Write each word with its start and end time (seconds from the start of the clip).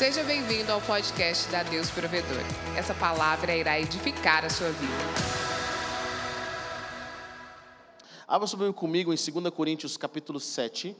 Seja 0.00 0.24
bem-vindo 0.24 0.72
ao 0.72 0.80
podcast 0.80 1.46
da 1.50 1.62
Deus 1.62 1.90
Provedor. 1.90 2.42
Essa 2.74 2.94
palavra 2.94 3.54
irá 3.54 3.78
edificar 3.78 4.46
a 4.46 4.48
sua 4.48 4.70
vida. 4.70 4.94
Abra 8.26 8.46
sobre 8.46 8.72
comigo 8.72 9.12
em 9.12 9.16
2 9.16 9.54
Coríntios 9.54 9.98
capítulo 9.98 10.40
7, 10.40 10.96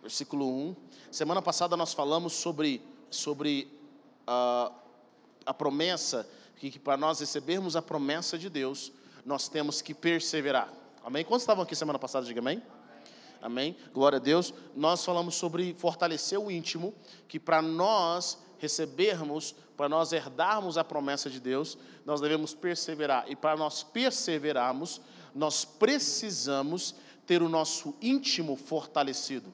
versículo 0.00 0.48
1. 0.48 0.76
Semana 1.10 1.42
passada 1.42 1.76
nós 1.76 1.92
falamos 1.92 2.34
sobre, 2.34 2.80
sobre 3.10 3.68
uh, 4.22 4.72
a 5.44 5.52
promessa, 5.52 6.28
que, 6.58 6.70
que 6.70 6.78
para 6.78 6.96
nós 6.96 7.18
recebermos 7.18 7.74
a 7.74 7.82
promessa 7.82 8.38
de 8.38 8.48
Deus, 8.48 8.92
nós 9.26 9.48
temos 9.48 9.82
que 9.82 9.92
perseverar. 9.94 10.72
Amém? 11.04 11.24
Quantos 11.24 11.42
estavam 11.42 11.64
aqui 11.64 11.74
semana 11.74 11.98
passada? 11.98 12.24
Diga 12.24 12.38
amém. 12.38 12.58
Amém? 12.58 12.77
Glória 13.92 14.18
a 14.18 14.20
Deus. 14.20 14.52
Nós 14.74 15.04
falamos 15.04 15.34
sobre 15.34 15.74
fortalecer 15.74 16.38
o 16.38 16.50
íntimo, 16.50 16.94
que 17.26 17.38
para 17.38 17.62
nós 17.62 18.38
recebermos, 18.58 19.54
para 19.76 19.88
nós 19.88 20.12
herdarmos 20.12 20.76
a 20.76 20.84
promessa 20.84 21.30
de 21.30 21.40
Deus, 21.40 21.78
nós 22.04 22.20
devemos 22.20 22.54
perseverar. 22.54 23.24
E 23.28 23.36
para 23.36 23.56
nós 23.56 23.82
perseverarmos, 23.82 25.00
nós 25.34 25.64
precisamos 25.64 26.94
ter 27.26 27.42
o 27.42 27.48
nosso 27.48 27.94
íntimo 28.02 28.56
fortalecido. 28.56 29.52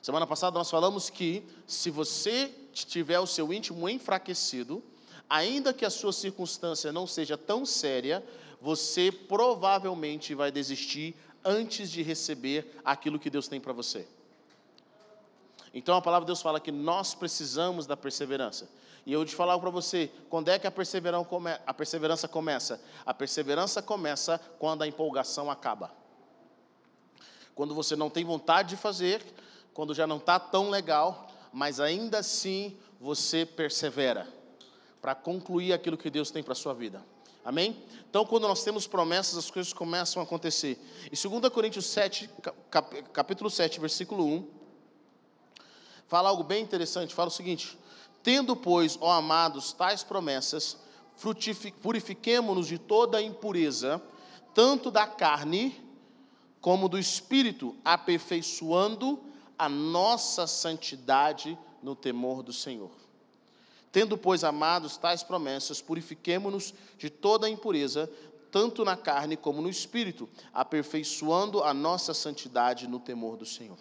Semana 0.00 0.26
passada 0.26 0.58
nós 0.58 0.70
falamos 0.70 1.10
que 1.10 1.44
se 1.66 1.90
você 1.90 2.52
tiver 2.72 3.20
o 3.20 3.26
seu 3.26 3.52
íntimo 3.52 3.88
enfraquecido, 3.88 4.82
ainda 5.28 5.72
que 5.72 5.84
a 5.84 5.90
sua 5.90 6.12
circunstância 6.12 6.90
não 6.92 7.06
seja 7.06 7.36
tão 7.36 7.66
séria, 7.66 8.24
você 8.60 9.12
provavelmente 9.12 10.34
vai 10.34 10.50
desistir 10.50 11.14
antes 11.48 11.90
de 11.90 12.02
receber 12.02 12.78
aquilo 12.84 13.18
que 13.18 13.30
Deus 13.30 13.48
tem 13.48 13.58
para 13.58 13.72
você. 13.72 14.06
Então 15.72 15.96
a 15.96 16.02
palavra 16.02 16.24
de 16.24 16.28
Deus 16.28 16.42
fala 16.42 16.60
que 16.60 16.70
nós 16.70 17.14
precisamos 17.14 17.86
da 17.86 17.96
perseverança. 17.96 18.68
E 19.06 19.12
eu 19.12 19.24
te 19.24 19.34
falar 19.34 19.58
para 19.58 19.70
você, 19.70 20.10
quando 20.28 20.50
é 20.50 20.58
que 20.58 20.66
a 20.66 20.70
perseverança, 20.70 22.28
começa? 22.28 22.80
A 23.06 23.14
perseverança 23.14 23.80
começa 23.80 24.38
quando 24.58 24.82
a 24.82 24.86
empolgação 24.86 25.50
acaba. 25.50 25.90
Quando 27.54 27.74
você 27.74 27.96
não 27.96 28.10
tem 28.10 28.24
vontade 28.24 28.70
de 28.70 28.76
fazer, 28.76 29.24
quando 29.72 29.94
já 29.94 30.06
não 30.06 30.18
está 30.18 30.38
tão 30.38 30.68
legal, 30.68 31.30
mas 31.52 31.80
ainda 31.80 32.18
assim 32.18 32.76
você 33.00 33.46
persevera 33.46 34.28
para 35.00 35.14
concluir 35.14 35.72
aquilo 35.72 35.96
que 35.96 36.10
Deus 36.10 36.30
tem 36.30 36.42
para 36.42 36.52
a 36.52 36.56
sua 36.56 36.74
vida. 36.74 37.02
Amém? 37.44 37.82
Então, 38.08 38.24
quando 38.24 38.48
nós 38.48 38.62
temos 38.62 38.86
promessas, 38.86 39.36
as 39.36 39.50
coisas 39.50 39.72
começam 39.72 40.20
a 40.20 40.24
acontecer. 40.24 40.78
Em 41.06 41.28
2 41.28 41.52
Coríntios 41.52 41.86
7, 41.86 42.28
capítulo 43.12 43.50
7, 43.50 43.80
versículo 43.80 44.24
1, 44.24 44.46
fala 46.06 46.28
algo 46.28 46.42
bem 46.42 46.62
interessante. 46.62 47.14
Fala 47.14 47.28
o 47.28 47.32
seguinte: 47.32 47.78
Tendo, 48.22 48.56
pois, 48.56 48.98
ó 49.00 49.12
amados, 49.12 49.72
tais 49.72 50.02
promessas, 50.02 50.76
purifiquemo-nos 51.82 52.66
de 52.66 52.78
toda 52.78 53.22
impureza, 53.22 54.02
tanto 54.54 54.90
da 54.90 55.06
carne 55.06 55.84
como 56.60 56.88
do 56.88 56.98
espírito, 56.98 57.76
aperfeiçoando 57.84 59.20
a 59.58 59.68
nossa 59.68 60.46
santidade 60.46 61.58
no 61.82 61.94
temor 61.94 62.42
do 62.42 62.52
Senhor. 62.52 62.90
Tendo, 63.90 64.18
pois, 64.18 64.44
amados 64.44 64.96
tais 64.96 65.22
promessas, 65.22 65.80
purifiquemo-nos 65.80 66.74
de 66.98 67.08
toda 67.08 67.48
impureza, 67.48 68.10
tanto 68.50 68.84
na 68.84 68.96
carne 68.96 69.36
como 69.36 69.60
no 69.60 69.68
espírito, 69.68 70.28
aperfeiçoando 70.52 71.62
a 71.62 71.72
nossa 71.72 72.14
santidade 72.14 72.86
no 72.86 72.98
temor 72.98 73.36
do 73.36 73.46
Senhor. 73.46 73.76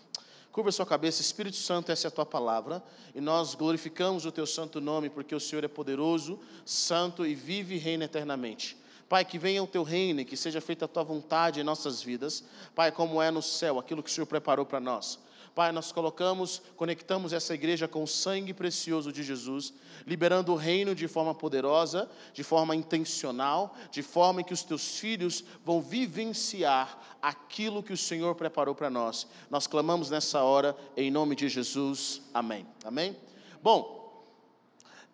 Curva 0.52 0.72
sua 0.72 0.88
cabeça, 0.88 1.22
Espírito 1.22 1.58
Santo, 1.58 1.92
essa 1.92 2.08
é 2.08 2.10
a 2.10 2.12
tua 2.12 2.26
palavra, 2.26 2.84
e 3.14 3.22
nós 3.22 3.54
glorificamos 3.54 4.26
o 4.26 4.32
teu 4.32 4.48
santo 4.48 4.82
nome, 4.82 5.08
porque 5.08 5.36
o 5.36 5.40
Senhor 5.40 5.64
é 5.64 5.68
poderoso, 5.68 6.40
santo 6.66 7.26
e 7.26 7.36
vive 7.36 7.76
e 7.76 7.78
reina 7.78 8.06
eternamente. 8.06 8.76
Pai, 9.08 9.24
que 9.24 9.38
venha 9.38 9.64
o 9.64 9.68
teu 9.68 9.84
reino 9.84 10.20
e 10.20 10.26
que 10.26 10.36
seja 10.36 10.60
feita 10.60 10.86
a 10.86 10.88
tua 10.88 11.04
vontade 11.04 11.60
em 11.60 11.64
nossas 11.64 12.02
vidas, 12.02 12.44
Pai, 12.74 12.92
como 12.92 13.22
é 13.22 13.30
no 13.30 13.42
céu, 13.42 13.78
aquilo 13.78 14.02
que 14.02 14.10
o 14.10 14.14
Senhor 14.14 14.26
preparou 14.26 14.66
para 14.66 14.80
nós. 14.80 15.20
Pai, 15.58 15.72
nós 15.72 15.92
colocamos, 15.92 16.62
conectamos 16.76 17.34
essa 17.34 17.52
igreja 17.52 17.88
com 17.88 18.04
o 18.04 18.08
sangue 18.08 18.54
precioso 18.54 19.12
de 19.12 19.24
Jesus, 19.24 19.74
liberando 20.06 20.54
o 20.54 20.56
reino 20.56 20.94
de 20.94 21.08
forma 21.08 21.34
poderosa, 21.34 22.08
de 22.32 22.44
forma 22.44 22.76
intencional, 22.76 23.76
de 23.90 24.04
forma 24.04 24.44
que 24.44 24.54
os 24.54 24.62
teus 24.62 25.00
filhos 25.00 25.44
vão 25.66 25.82
vivenciar 25.82 27.18
aquilo 27.20 27.82
que 27.82 27.92
o 27.92 27.98
Senhor 27.98 28.36
preparou 28.36 28.76
para 28.76 28.88
nós. 28.88 29.26
Nós 29.50 29.66
clamamos 29.66 30.12
nessa 30.12 30.44
hora, 30.44 30.78
em 30.96 31.10
nome 31.10 31.36
de 31.36 31.50
Jesus. 31.50 32.22
Amém. 32.32 32.64
Amém? 32.86 33.18
Bom, 33.60 34.24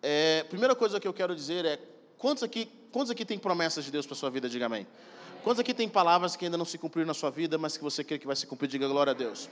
é, 0.02 0.42
primeira 0.42 0.74
coisa 0.74 1.00
que 1.00 1.08
eu 1.08 1.14
quero 1.14 1.34
dizer 1.34 1.64
é: 1.64 1.80
quantos 2.18 2.42
aqui, 2.42 2.68
quantos 2.92 3.10
aqui 3.10 3.24
tem 3.24 3.38
promessas 3.38 3.82
de 3.82 3.90
Deus 3.90 4.04
para 4.04 4.14
sua 4.14 4.28
vida? 4.28 4.46
Diga 4.46 4.66
amém. 4.66 4.86
Quantos 5.44 5.60
aqui 5.60 5.74
tem 5.74 5.90
palavras 5.90 6.36
que 6.36 6.46
ainda 6.46 6.56
não 6.56 6.64
se 6.64 6.78
cumpriram 6.78 7.06
na 7.06 7.12
sua 7.12 7.30
vida, 7.30 7.58
mas 7.58 7.76
que 7.76 7.84
você 7.84 8.02
crê 8.02 8.18
que 8.18 8.26
vai 8.26 8.34
se 8.34 8.46
cumprir? 8.46 8.66
Diga 8.66 8.88
glória 8.88 9.10
a 9.10 9.14
Deus. 9.14 9.50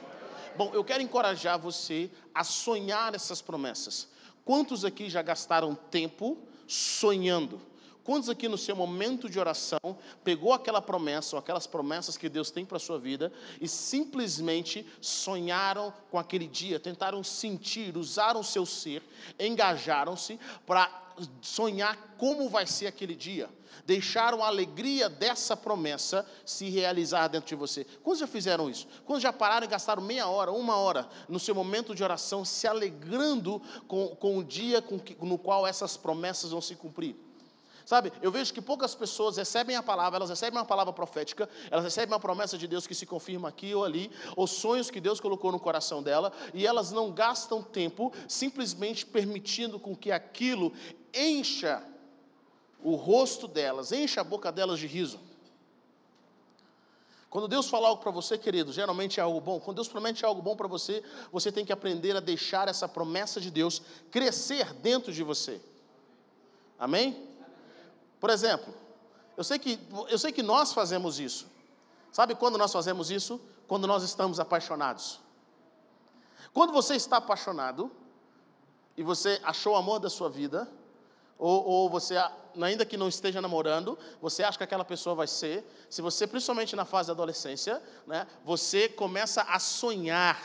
Bom, 0.57 0.71
eu 0.73 0.83
quero 0.83 1.03
encorajar 1.03 1.59
você 1.59 2.11
a 2.35 2.43
sonhar 2.43 3.15
essas 3.15 3.43
promessas. 3.43 4.09
Quantos 4.43 4.87
aqui 4.87 5.11
já 5.11 5.21
gastaram 5.21 5.75
tempo 5.75 6.39
sonhando? 6.67 7.61
Quantos 8.05 8.31
aqui 8.31 8.49
no 8.49 8.57
seu 8.57 8.75
momento 8.75 9.29
de 9.29 9.39
oração 9.39 9.79
pegou 10.25 10.55
aquela 10.55 10.81
promessa 10.81 11.37
ou 11.37 11.39
aquelas 11.39 11.67
promessas 11.67 12.17
que 12.17 12.31
Deus 12.31 12.51
tem 12.51 12.65
para 12.65 12.79
a 12.79 12.81
sua 12.81 12.99
vida 12.99 13.31
e 13.61 13.69
simplesmente 13.69 14.87
sonharam 14.99 15.93
com 16.11 16.19
aquele 16.19 16.49
dia, 16.49 16.81
tentaram 16.81 17.23
sentir, 17.23 17.99
usaram 17.99 18.41
o 18.41 18.45
seu 18.45 18.65
ser, 18.65 19.03
engajaram-se 19.39 20.41
para 20.67 21.12
sonhar 21.41 22.15
como 22.19 22.49
vai 22.49 22.67
ser 22.67 22.87
aquele 22.87 23.15
dia? 23.15 23.49
deixaram 23.85 24.43
a 24.43 24.47
alegria 24.47 25.09
dessa 25.09 25.57
promessa 25.57 26.27
se 26.45 26.69
realizar 26.69 27.29
dentro 27.29 27.49
de 27.49 27.55
você. 27.55 27.85
Quantos 28.03 28.21
já 28.21 28.27
fizeram 28.27 28.71
isso? 28.71 28.87
Quantos 29.05 29.23
já 29.23 29.33
pararam 29.33 29.67
e 29.67 29.69
gastaram 29.69 30.03
meia 30.03 30.29
hora, 30.29 30.53
uma 30.53 30.77
hora 30.77 31.09
no 31.29 31.39
seu 31.39 31.55
momento 31.55 31.95
de 31.95 32.05
oração, 32.05 32.45
se 32.45 32.67
alegrando 32.67 33.61
com, 33.89 34.09
com 34.17 34.39
o 34.39 34.45
dia 34.45 34.81
com 34.81 34.99
que, 34.99 35.17
no 35.25 35.39
qual 35.39 35.67
essas 35.67 35.97
promessas 35.97 36.51
vão 36.51 36.61
se 36.61 36.77
cumprir? 36.77 37.17
Sabe, 37.85 38.13
eu 38.23 38.31
vejo 38.31 38.55
que 38.55 38.63
poucas 38.63 38.95
pessoas 38.95 39.37
recebem 39.37 39.75
a 39.75 39.83
palavra, 39.83 40.19
elas 40.19 40.31
recebem 40.31 40.57
uma 40.57 40.65
palavra 40.65 40.93
profética, 40.93 41.51
elas 41.69 41.85
recebem 41.85 42.13
uma 42.13 42.21
promessa 42.21 42.57
de 42.57 42.69
Deus 42.69 42.87
que 42.87 42.95
se 42.95 43.05
confirma 43.05 43.49
aqui 43.49 43.75
ou 43.75 43.85
ali, 43.85 44.09
ou 44.37 44.47
sonhos 44.47 44.89
que 44.89 45.01
Deus 45.01 45.19
colocou 45.19 45.51
no 45.51 45.59
coração 45.59 46.01
dela, 46.01 46.33
e 46.55 46.65
elas 46.65 46.93
não 46.93 47.11
gastam 47.11 47.61
tempo 47.61 48.13
simplesmente 48.29 49.05
permitindo 49.05 49.81
com 49.81 49.97
que 49.97 50.13
aquilo 50.13 50.73
encha 51.15 51.83
o 52.83 52.95
rosto 52.95 53.47
delas, 53.47 53.93
enche 53.93 54.19
a 54.19 54.25
boca 54.25 54.51
delas 54.51 54.79
de 54.79 54.87
riso. 54.87 55.21
Quando 57.33 57.49
Deus 57.49 57.67
fala 57.71 57.89
algo 57.89 58.03
para 58.03 58.11
você, 58.11 58.37
querido, 58.37 58.73
geralmente 58.73 59.19
é 59.19 59.23
algo 59.23 59.41
bom. 59.41 59.59
Quando 59.59 59.77
Deus 59.77 59.89
promete 59.89 60.23
algo 60.23 60.43
bom 60.43 60.55
para 60.55 60.69
você, 60.69 61.03
você 61.33 61.51
tem 61.51 61.65
que 61.65 61.73
aprender 61.73 62.15
a 62.15 62.21
deixar 62.21 62.69
essa 62.69 62.87
promessa 62.87 63.41
de 63.41 63.51
Deus 63.51 63.81
crescer 64.11 64.75
dentro 64.75 65.11
de 65.11 65.23
você. 65.23 65.59
Amém? 66.79 67.27
Por 68.21 68.29
exemplo, 68.29 68.75
eu 69.35 69.43
sei 69.43 69.59
que, 69.59 69.79
eu 70.11 70.19
sei 70.19 70.31
que 70.31 70.43
nós 70.43 70.75
fazemos 70.75 71.19
isso. 71.19 71.47
Sabe 72.13 72.35
quando 72.35 72.59
nós 72.59 72.71
fazemos 72.71 73.11
isso? 73.11 73.41
Quando 73.67 73.87
nós 73.87 74.03
estamos 74.03 74.39
apaixonados. 74.39 75.19
Quando 76.53 76.71
você 76.71 76.97
está 76.97 77.17
apaixonado 77.17 77.91
e 78.95 79.03
você 79.03 79.41
achou 79.43 79.73
o 79.73 79.77
amor 79.77 80.01
da 80.01 80.11
sua 80.11 80.29
vida, 80.29 80.69
ou, 81.43 81.65
ou 81.67 81.91
você, 81.91 82.15
ainda 82.61 82.87
que 82.87 82.97
não 82.97 83.09
esteja 83.09 83.41
namorando, 83.41 83.99
você 84.21 84.45
acha 84.45 84.57
que 84.57 84.63
aquela 84.63 84.85
pessoa 84.85 85.17
vai 85.17 85.27
ser. 85.27 85.67
Se 85.91 86.01
você, 86.01 86.25
principalmente 86.25 86.77
na 86.77 86.85
fase 86.85 87.09
da 87.09 87.15
adolescência, 87.15 87.83
né, 88.07 88.29
você 88.45 88.89
começa 88.89 89.43
a 89.43 89.59
sonhar. 89.59 90.41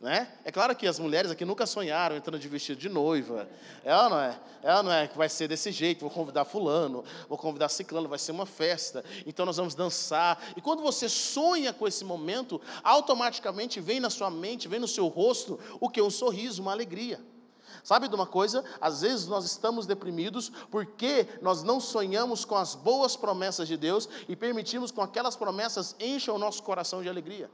Né? 0.00 0.32
É 0.42 0.50
claro 0.50 0.74
que 0.74 0.86
as 0.86 0.98
mulheres 0.98 1.30
aqui 1.30 1.44
nunca 1.44 1.66
sonharam 1.66 2.16
entrando 2.16 2.38
de 2.38 2.48
vestido 2.48 2.80
de 2.80 2.88
noiva. 2.88 3.46
Ela 3.84 4.08
não 4.08 4.18
é, 4.18 4.40
ela 4.62 4.82
não 4.82 4.90
é 4.90 5.06
que 5.06 5.18
vai 5.18 5.28
ser 5.28 5.46
desse 5.48 5.70
jeito, 5.70 6.00
vou 6.00 6.10
convidar 6.10 6.46
fulano, 6.46 7.04
vou 7.28 7.36
convidar 7.36 7.68
ciclano, 7.68 8.08
vai 8.08 8.18
ser 8.18 8.32
uma 8.32 8.46
festa, 8.46 9.04
então 9.26 9.44
nós 9.44 9.58
vamos 9.58 9.74
dançar. 9.74 10.42
E 10.56 10.62
quando 10.62 10.82
você 10.82 11.10
sonha 11.10 11.74
com 11.74 11.86
esse 11.86 12.06
momento, 12.06 12.58
automaticamente 12.82 13.78
vem 13.80 14.00
na 14.00 14.08
sua 14.08 14.30
mente, 14.30 14.66
vem 14.66 14.80
no 14.80 14.88
seu 14.88 15.08
rosto 15.08 15.60
o 15.78 15.90
que? 15.90 16.00
Um 16.00 16.08
sorriso, 16.08 16.62
uma 16.62 16.72
alegria. 16.72 17.20
Sabe 17.82 18.08
de 18.08 18.14
uma 18.14 18.26
coisa? 18.26 18.64
Às 18.80 19.02
vezes 19.02 19.26
nós 19.26 19.44
estamos 19.44 19.86
deprimidos 19.86 20.50
porque 20.70 21.26
nós 21.40 21.62
não 21.62 21.80
sonhamos 21.80 22.44
com 22.44 22.56
as 22.56 22.74
boas 22.74 23.16
promessas 23.16 23.66
de 23.66 23.76
Deus 23.76 24.08
e 24.28 24.36
permitimos 24.36 24.90
que 24.90 25.00
aquelas 25.00 25.36
promessas 25.36 25.96
encham 25.98 26.36
o 26.36 26.38
nosso 26.38 26.62
coração 26.62 27.02
de 27.02 27.08
alegria. 27.08 27.50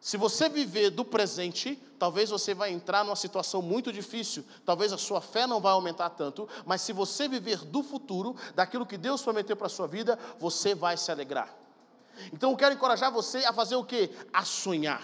Se 0.00 0.16
você 0.16 0.48
viver 0.48 0.90
do 0.90 1.04
presente, 1.04 1.76
talvez 1.98 2.30
você 2.30 2.54
vai 2.54 2.70
entrar 2.72 3.04
numa 3.04 3.16
situação 3.16 3.60
muito 3.60 3.92
difícil, 3.92 4.44
talvez 4.64 4.92
a 4.92 4.98
sua 4.98 5.20
fé 5.20 5.46
não 5.46 5.60
vai 5.60 5.72
aumentar 5.72 6.10
tanto, 6.10 6.48
mas 6.64 6.82
se 6.82 6.92
você 6.92 7.26
viver 7.28 7.58
do 7.64 7.82
futuro, 7.82 8.36
daquilo 8.54 8.86
que 8.86 8.96
Deus 8.96 9.22
prometeu 9.22 9.56
para 9.56 9.66
a 9.66 9.70
sua 9.70 9.88
vida, 9.88 10.16
você 10.38 10.74
vai 10.74 10.96
se 10.96 11.10
alegrar. 11.10 11.52
Então 12.32 12.50
eu 12.50 12.56
quero 12.56 12.74
encorajar 12.74 13.12
você 13.12 13.38
a 13.38 13.52
fazer 13.52 13.76
o 13.76 13.84
que? 13.84 14.10
A 14.32 14.44
sonhar 14.44 15.02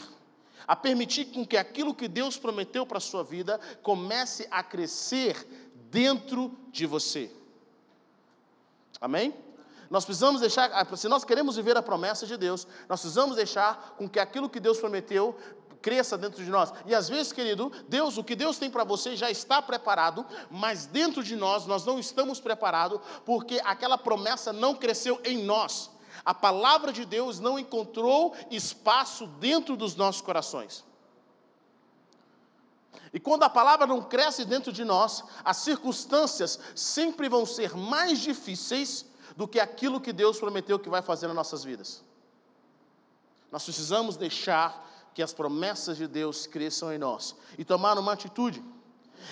a 0.67 0.75
permitir 0.75 1.27
com 1.27 1.47
que 1.47 1.57
aquilo 1.57 1.95
que 1.95 2.09
Deus 2.09 2.37
prometeu 2.37 2.87
para 2.87 2.99
a 2.99 3.01
sua 3.01 3.23
vida 3.23 3.61
comece 3.83 4.47
a 4.51 4.63
crescer 4.63 5.47
dentro 5.91 6.57
de 6.71 6.87
você. 6.87 7.31
Amém? 9.01 9.35
Nós 9.91 10.05
precisamos 10.05 10.41
deixar, 10.41 10.71
ah, 10.73 10.97
se 10.97 11.09
nós 11.09 11.25
queremos 11.25 11.57
viver 11.57 11.77
a 11.77 11.83
promessa 11.83 12.27
de 12.27 12.37
Deus, 12.37 12.67
nós 12.89 13.01
precisamos 13.01 13.37
deixar 13.37 13.95
com 13.97 14.09
que 14.09 14.19
aquilo 14.19 14.49
que 14.49 14.59
Deus 14.59 14.79
prometeu 14.79 15.37
cresça 15.85 16.17
dentro 16.17 16.43
de 16.43 16.51
nós. 16.51 16.73
E 16.87 16.95
às 16.95 17.11
vezes, 17.11 17.31
querido, 17.31 17.71
Deus, 17.87 18.17
o 18.17 18.25
que 18.25 18.35
Deus 18.35 18.57
tem 18.59 18.71
para 18.71 18.85
você 18.85 19.15
já 19.15 19.31
está 19.31 19.61
preparado, 19.61 20.25
mas 20.51 20.87
dentro 20.87 21.23
de 21.23 21.37
nós 21.37 21.67
nós 21.67 21.85
não 21.85 21.99
estamos 21.99 22.41
preparados 22.41 23.01
porque 23.27 23.61
aquela 23.63 23.99
promessa 23.99 24.51
não 24.51 24.75
cresceu 24.75 25.21
em 25.23 25.45
nós. 25.45 25.91
A 26.25 26.33
palavra 26.33 26.93
de 26.93 27.05
Deus 27.05 27.39
não 27.39 27.59
encontrou 27.59 28.35
espaço 28.51 29.27
dentro 29.27 29.77
dos 29.77 29.95
nossos 29.95 30.23
corações. 30.23 30.85
E 33.13 33.21
quando 33.21 33.43
a 33.43 33.51
palavra 33.51 33.87
não 33.87 34.03
cresce 34.03 34.45
dentro 34.45 34.73
de 34.73 34.85
nós, 34.85 35.23
as 35.45 35.59
circunstâncias 35.59 36.59
sempre 36.75 37.29
vão 37.29 37.45
ser 37.45 37.77
mais 37.77 38.19
difíceis 38.19 39.07
do 39.37 39.47
que 39.47 39.61
aquilo 39.61 40.01
que 40.01 40.13
Deus 40.13 40.39
prometeu 40.39 40.79
que 40.79 40.89
vai 40.89 41.03
fazer 41.03 41.27
nas 41.27 41.37
nossas 41.37 41.63
vidas. 41.63 42.03
Nós 43.53 43.63
precisamos 43.63 44.17
deixar 44.17 44.85
que 45.15 45.23
as 45.23 45.33
promessas 45.33 45.97
de 45.97 46.09
Deus 46.09 46.47
cresçam 46.47 46.93
em 46.93 46.99
nós 46.99 47.37
e 47.57 47.65
tomar 47.65 47.97
uma 47.99 48.13
atitude. 48.13 48.65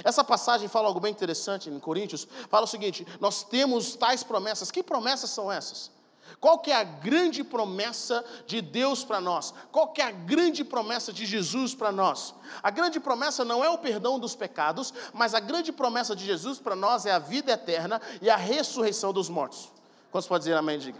Essa 0.04 0.22
passagem 0.22 0.68
fala 0.68 0.86
algo 0.86 1.00
bem 1.00 1.10
interessante 1.10 1.68
em 1.68 1.80
Coríntios. 1.80 2.28
Fala 2.48 2.64
o 2.64 2.68
seguinte: 2.68 3.06
nós 3.20 3.42
temos 3.42 3.96
tais 3.96 4.22
promessas. 4.22 4.70
Que 4.70 4.82
promessas 4.82 5.30
são 5.30 5.50
essas? 5.50 5.90
Qual 6.40 6.58
que 6.58 6.70
é 6.70 6.76
a 6.76 6.84
grande 6.84 7.42
promessa 7.44 8.24
de 8.46 8.60
Deus 8.60 9.04
para 9.04 9.20
nós? 9.20 9.54
Qual 9.70 9.88
que 9.88 10.00
é 10.00 10.04
a 10.04 10.10
grande 10.10 10.64
promessa 10.64 11.12
de 11.12 11.24
Jesus 11.26 11.74
para 11.74 11.92
nós? 11.92 12.34
A 12.62 12.70
grande 12.70 12.98
promessa 13.00 13.44
não 13.44 13.64
é 13.64 13.70
o 13.70 13.78
perdão 13.78 14.18
dos 14.18 14.34
pecados, 14.34 14.92
mas 15.12 15.34
a 15.34 15.40
grande 15.40 15.72
promessa 15.72 16.14
de 16.16 16.24
Jesus 16.24 16.58
para 16.58 16.76
nós 16.76 17.06
é 17.06 17.12
a 17.12 17.18
vida 17.18 17.52
eterna 17.52 18.00
e 18.20 18.28
a 18.28 18.36
ressurreição 18.36 19.12
dos 19.12 19.28
mortos. 19.28 19.70
Quantos 20.10 20.28
pode 20.28 20.44
dizer 20.44 20.56
amém? 20.56 20.78
Diga. 20.78 20.98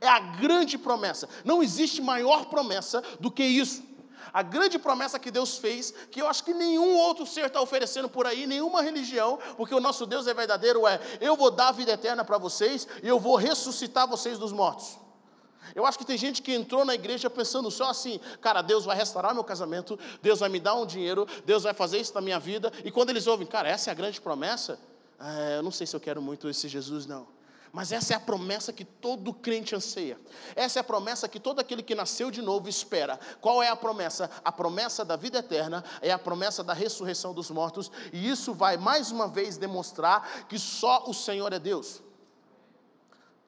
É 0.00 0.08
a 0.08 0.18
grande 0.18 0.78
promessa. 0.78 1.28
Não 1.44 1.62
existe 1.62 2.00
maior 2.00 2.46
promessa 2.46 3.02
do 3.18 3.30
que 3.30 3.44
isso. 3.44 3.82
A 4.32 4.42
grande 4.42 4.78
promessa 4.78 5.18
que 5.18 5.30
Deus 5.30 5.58
fez, 5.58 5.92
que 6.10 6.20
eu 6.20 6.28
acho 6.28 6.44
que 6.44 6.54
nenhum 6.54 6.96
outro 6.96 7.26
ser 7.26 7.46
está 7.46 7.60
oferecendo 7.60 8.08
por 8.08 8.26
aí, 8.26 8.46
nenhuma 8.46 8.82
religião, 8.82 9.38
porque 9.56 9.74
o 9.74 9.80
nosso 9.80 10.06
Deus 10.06 10.26
é 10.26 10.34
verdadeiro, 10.34 10.86
é: 10.86 11.00
eu 11.20 11.36
vou 11.36 11.50
dar 11.50 11.68
a 11.68 11.72
vida 11.72 11.92
eterna 11.92 12.24
para 12.24 12.38
vocês 12.38 12.86
e 13.02 13.08
eu 13.08 13.18
vou 13.18 13.36
ressuscitar 13.36 14.06
vocês 14.06 14.38
dos 14.38 14.52
mortos. 14.52 14.98
Eu 15.74 15.86
acho 15.86 15.98
que 15.98 16.04
tem 16.04 16.16
gente 16.16 16.42
que 16.42 16.52
entrou 16.52 16.84
na 16.84 16.94
igreja 16.94 17.30
pensando 17.30 17.70
só 17.70 17.90
assim, 17.90 18.20
cara, 18.40 18.62
Deus 18.62 18.84
vai 18.84 18.96
restaurar 18.96 19.34
meu 19.34 19.44
casamento, 19.44 19.98
Deus 20.22 20.40
vai 20.40 20.48
me 20.48 20.58
dar 20.58 20.74
um 20.74 20.86
dinheiro, 20.86 21.26
Deus 21.44 21.62
vai 21.62 21.74
fazer 21.74 21.98
isso 21.98 22.14
na 22.14 22.20
minha 22.20 22.40
vida, 22.40 22.72
e 22.84 22.90
quando 22.90 23.10
eles 23.10 23.26
ouvem, 23.26 23.46
cara, 23.46 23.68
essa 23.68 23.90
é 23.90 23.92
a 23.92 23.94
grande 23.94 24.20
promessa, 24.20 24.78
é, 25.20 25.58
eu 25.58 25.62
não 25.62 25.70
sei 25.70 25.86
se 25.86 25.94
eu 25.94 26.00
quero 26.00 26.20
muito 26.20 26.48
esse 26.48 26.66
Jesus, 26.66 27.06
não. 27.06 27.26
Mas 27.72 27.92
essa 27.92 28.14
é 28.14 28.16
a 28.16 28.20
promessa 28.20 28.72
que 28.72 28.84
todo 28.84 29.32
crente 29.32 29.76
anseia. 29.76 30.18
Essa 30.56 30.78
é 30.78 30.80
a 30.80 30.84
promessa 30.84 31.28
que 31.28 31.38
todo 31.38 31.60
aquele 31.60 31.82
que 31.82 31.94
nasceu 31.94 32.30
de 32.30 32.42
novo 32.42 32.68
espera. 32.68 33.18
Qual 33.40 33.62
é 33.62 33.68
a 33.68 33.76
promessa? 33.76 34.28
A 34.44 34.50
promessa 34.50 35.04
da 35.04 35.14
vida 35.14 35.38
eterna 35.38 35.84
é 36.02 36.10
a 36.10 36.18
promessa 36.18 36.64
da 36.64 36.72
ressurreição 36.72 37.32
dos 37.32 37.50
mortos, 37.50 37.90
e 38.12 38.28
isso 38.28 38.52
vai 38.52 38.76
mais 38.76 39.12
uma 39.12 39.28
vez 39.28 39.56
demonstrar 39.56 40.46
que 40.48 40.58
só 40.58 41.04
o 41.06 41.14
Senhor 41.14 41.52
é 41.52 41.58
Deus. 41.58 42.02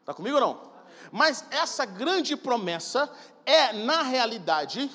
Está 0.00 0.14
comigo 0.14 0.36
ou 0.36 0.40
não? 0.40 0.72
Mas 1.10 1.44
essa 1.50 1.84
grande 1.84 2.36
promessa 2.36 3.10
é, 3.44 3.72
na 3.72 4.02
realidade, 4.02 4.90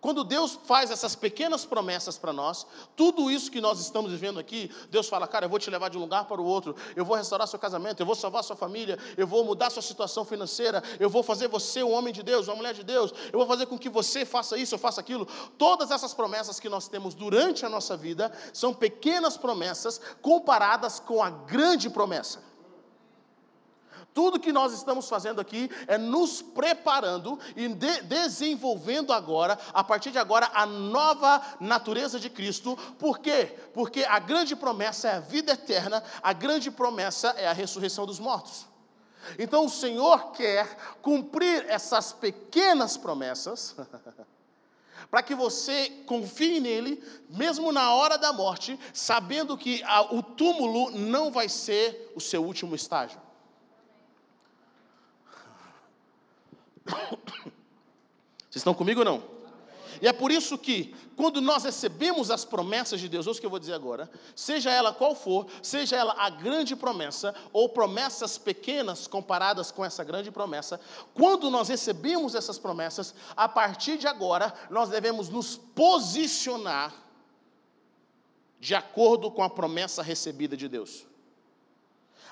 quando 0.00 0.24
Deus 0.24 0.58
faz 0.64 0.90
essas 0.90 1.14
pequenas 1.14 1.64
promessas 1.64 2.16
para 2.16 2.32
nós, 2.32 2.66
tudo 2.96 3.30
isso 3.30 3.50
que 3.50 3.60
nós 3.60 3.80
estamos 3.80 4.10
vivendo 4.10 4.40
aqui, 4.40 4.70
Deus 4.90 5.08
fala, 5.08 5.28
cara, 5.28 5.44
eu 5.44 5.50
vou 5.50 5.58
te 5.58 5.68
levar 5.70 5.90
de 5.90 5.98
um 5.98 6.00
lugar 6.00 6.24
para 6.24 6.40
o 6.40 6.44
outro, 6.44 6.74
eu 6.96 7.04
vou 7.04 7.16
restaurar 7.16 7.46
seu 7.46 7.58
casamento, 7.58 8.00
eu 8.00 8.06
vou 8.06 8.14
salvar 8.14 8.42
sua 8.42 8.56
família, 8.56 8.98
eu 9.16 9.26
vou 9.26 9.44
mudar 9.44 9.70
sua 9.70 9.82
situação 9.82 10.24
financeira, 10.24 10.82
eu 10.98 11.10
vou 11.10 11.22
fazer 11.22 11.48
você 11.48 11.82
um 11.82 11.92
homem 11.92 12.12
de 12.12 12.22
Deus, 12.22 12.48
uma 12.48 12.56
mulher 12.56 12.72
de 12.72 12.82
Deus, 12.82 13.12
eu 13.32 13.38
vou 13.38 13.46
fazer 13.46 13.66
com 13.66 13.78
que 13.78 13.88
você 13.88 14.24
faça 14.24 14.56
isso, 14.56 14.74
eu 14.74 14.78
faça 14.78 15.00
aquilo. 15.00 15.26
Todas 15.58 15.90
essas 15.90 16.14
promessas 16.14 16.58
que 16.58 16.68
nós 16.68 16.88
temos 16.88 17.14
durante 17.14 17.66
a 17.66 17.68
nossa 17.68 17.96
vida 17.96 18.32
são 18.52 18.72
pequenas 18.72 19.36
promessas 19.36 20.00
comparadas 20.22 20.98
com 20.98 21.22
a 21.22 21.30
grande 21.30 21.90
promessa. 21.90 22.49
Tudo 24.12 24.40
que 24.40 24.52
nós 24.52 24.72
estamos 24.72 25.08
fazendo 25.08 25.40
aqui 25.40 25.70
é 25.86 25.96
nos 25.96 26.42
preparando 26.42 27.38
e 27.54 27.68
de 27.68 28.02
desenvolvendo 28.02 29.12
agora, 29.12 29.58
a 29.72 29.84
partir 29.84 30.10
de 30.10 30.18
agora, 30.18 30.50
a 30.52 30.66
nova 30.66 31.40
natureza 31.60 32.18
de 32.18 32.28
Cristo. 32.28 32.76
Por 32.98 33.20
quê? 33.20 33.56
Porque 33.72 34.04
a 34.04 34.18
grande 34.18 34.56
promessa 34.56 35.08
é 35.08 35.16
a 35.16 35.20
vida 35.20 35.52
eterna, 35.52 36.02
a 36.22 36.32
grande 36.32 36.70
promessa 36.70 37.28
é 37.36 37.46
a 37.46 37.52
ressurreição 37.52 38.04
dos 38.04 38.18
mortos. 38.18 38.66
Então 39.38 39.66
o 39.66 39.70
Senhor 39.70 40.32
quer 40.32 40.96
cumprir 41.02 41.66
essas 41.68 42.12
pequenas 42.12 42.96
promessas. 42.96 43.76
para 45.10 45.22
que 45.22 45.34
você 45.34 45.90
confie 46.06 46.60
nele, 46.60 47.02
mesmo 47.28 47.72
na 47.72 47.92
hora 47.94 48.16
da 48.16 48.32
morte, 48.32 48.78
sabendo 48.94 49.58
que 49.58 49.82
o 50.10 50.22
túmulo 50.22 50.90
não 50.90 51.32
vai 51.32 51.48
ser 51.48 52.12
o 52.14 52.20
seu 52.20 52.44
último 52.44 52.76
estágio. 52.76 53.20
Vocês 56.86 58.56
estão 58.56 58.74
comigo 58.74 59.00
ou 59.00 59.04
não? 59.04 59.40
E 60.00 60.08
é 60.08 60.12
por 60.12 60.30
isso 60.30 60.56
que, 60.56 60.94
quando 61.14 61.40
nós 61.40 61.64
recebemos 61.64 62.30
as 62.30 62.44
promessas 62.44 63.00
de 63.00 63.08
Deus, 63.08 63.26
ouça 63.26 63.38
o 63.38 63.40
que 63.40 63.46
eu 63.46 63.50
vou 63.50 63.58
dizer 63.58 63.74
agora, 63.74 64.10
seja 64.34 64.70
ela 64.70 64.94
qual 64.94 65.14
for, 65.14 65.46
seja 65.62 65.96
ela 65.96 66.14
a 66.16 66.30
grande 66.30 66.74
promessa, 66.74 67.34
ou 67.52 67.68
promessas 67.68 68.38
pequenas 68.38 69.06
comparadas 69.06 69.70
com 69.70 69.84
essa 69.84 70.02
grande 70.02 70.30
promessa, 70.30 70.80
quando 71.12 71.50
nós 71.50 71.68
recebemos 71.68 72.34
essas 72.34 72.58
promessas, 72.58 73.14
a 73.36 73.48
partir 73.48 73.98
de 73.98 74.06
agora, 74.06 74.54
nós 74.70 74.88
devemos 74.88 75.28
nos 75.28 75.56
posicionar 75.56 76.94
de 78.58 78.74
acordo 78.74 79.30
com 79.30 79.42
a 79.42 79.50
promessa 79.50 80.02
recebida 80.02 80.56
de 80.56 80.68
Deus. 80.68 81.06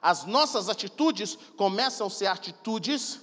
As 0.00 0.24
nossas 0.24 0.68
atitudes 0.68 1.36
começam 1.56 2.06
a 2.06 2.10
ser 2.10 2.26
atitudes 2.26 3.20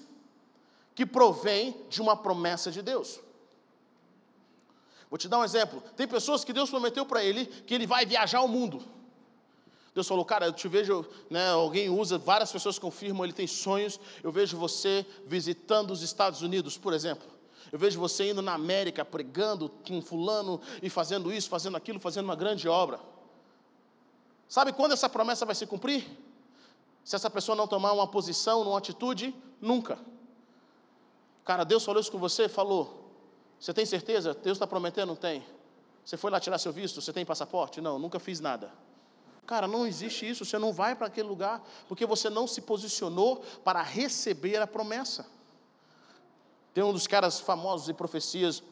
que 0.96 1.06
provém 1.06 1.76
de 1.90 2.02
uma 2.02 2.16
promessa 2.16 2.72
de 2.72 2.82
Deus. 2.82 3.20
Vou 5.10 5.18
te 5.18 5.28
dar 5.28 5.40
um 5.40 5.44
exemplo. 5.44 5.84
Tem 5.96 6.08
pessoas 6.08 6.44
que 6.44 6.54
Deus 6.54 6.70
prometeu 6.70 7.06
para 7.06 7.24
ele 7.24 7.46
que 7.46 7.74
ele 7.74 7.86
vai 7.86 8.06
viajar 8.06 8.40
ao 8.40 8.48
mundo. 8.48 8.82
Deus 9.94 10.08
falou, 10.08 10.26
cara, 10.26 10.46
eu 10.46 10.54
te 10.54 10.68
vejo, 10.68 11.06
né, 11.30 11.52
alguém 11.52 11.90
usa, 11.90 12.18
várias 12.18 12.52
pessoas 12.52 12.80
confirmam, 12.80 13.24
ele 13.24 13.34
tem 13.34 13.48
sonhos. 13.48 14.00
Eu 14.24 14.32
vejo 14.32 14.58
você 14.58 15.06
visitando 15.26 15.92
os 15.92 16.02
Estados 16.02 16.42
Unidos, 16.42 16.78
por 16.78 16.94
exemplo. 16.94 17.28
Eu 17.72 17.80
vejo 17.80 18.00
você 18.00 18.30
indo 18.30 18.42
na 18.42 18.54
América 18.54 19.04
pregando 19.04 19.70
com 19.70 20.02
fulano 20.02 20.62
e 20.82 20.90
fazendo 20.90 21.32
isso, 21.32 21.50
fazendo 21.50 21.78
aquilo, 21.78 22.00
fazendo 22.00 22.26
uma 22.26 22.36
grande 22.36 22.68
obra. 22.68 23.00
Sabe 24.48 24.72
quando 24.74 24.94
essa 24.94 25.10
promessa 25.10 25.46
vai 25.46 25.56
se 25.56 25.66
cumprir? 25.66 26.06
Se 27.04 27.16
essa 27.16 27.30
pessoa 27.30 27.56
não 27.56 27.68
tomar 27.68 27.92
uma 27.94 28.08
posição, 28.08 28.62
uma 28.62 28.78
atitude, 28.78 29.34
nunca. 29.62 29.98
Cara, 31.46 31.64
Deus 31.64 31.86
falou 31.86 32.02
isso 32.02 32.12
com 32.12 32.18
você? 32.18 32.50
Falou. 32.50 33.06
Você 33.60 33.72
tem 33.72 33.86
certeza? 33.86 34.34
Deus 34.34 34.58
está 34.58 34.66
prometendo? 34.66 35.10
Não 35.10 35.16
tem. 35.16 35.46
Você 36.04 36.18
foi 36.18 36.32
lá 36.32 36.40
tirar 36.40 36.58
seu 36.58 36.74
visto? 36.74 37.00
Você 37.02 37.14
tem 37.14 37.24
passaporte? 37.24 37.80
Não, 37.80 38.00
nunca 38.00 38.20
fiz 38.20 38.40
nada. 38.40 38.74
Cara, 39.46 39.68
não 39.68 39.86
existe 39.86 40.28
isso. 40.28 40.44
Você 40.44 40.58
não 40.58 40.74
vai 40.74 40.96
para 40.96 41.06
aquele 41.06 41.28
lugar 41.28 41.64
porque 41.88 42.04
você 42.06 42.32
não 42.32 42.48
se 42.48 42.62
posicionou 42.62 43.44
para 43.64 43.84
receber 43.84 44.58
a 44.58 44.66
promessa. 44.66 45.28
Tem 46.74 46.84
um 46.84 46.92
dos 46.92 47.06
caras 47.06 47.40
famosos 47.40 47.86
de 47.86 47.94
profecias, 47.94 48.64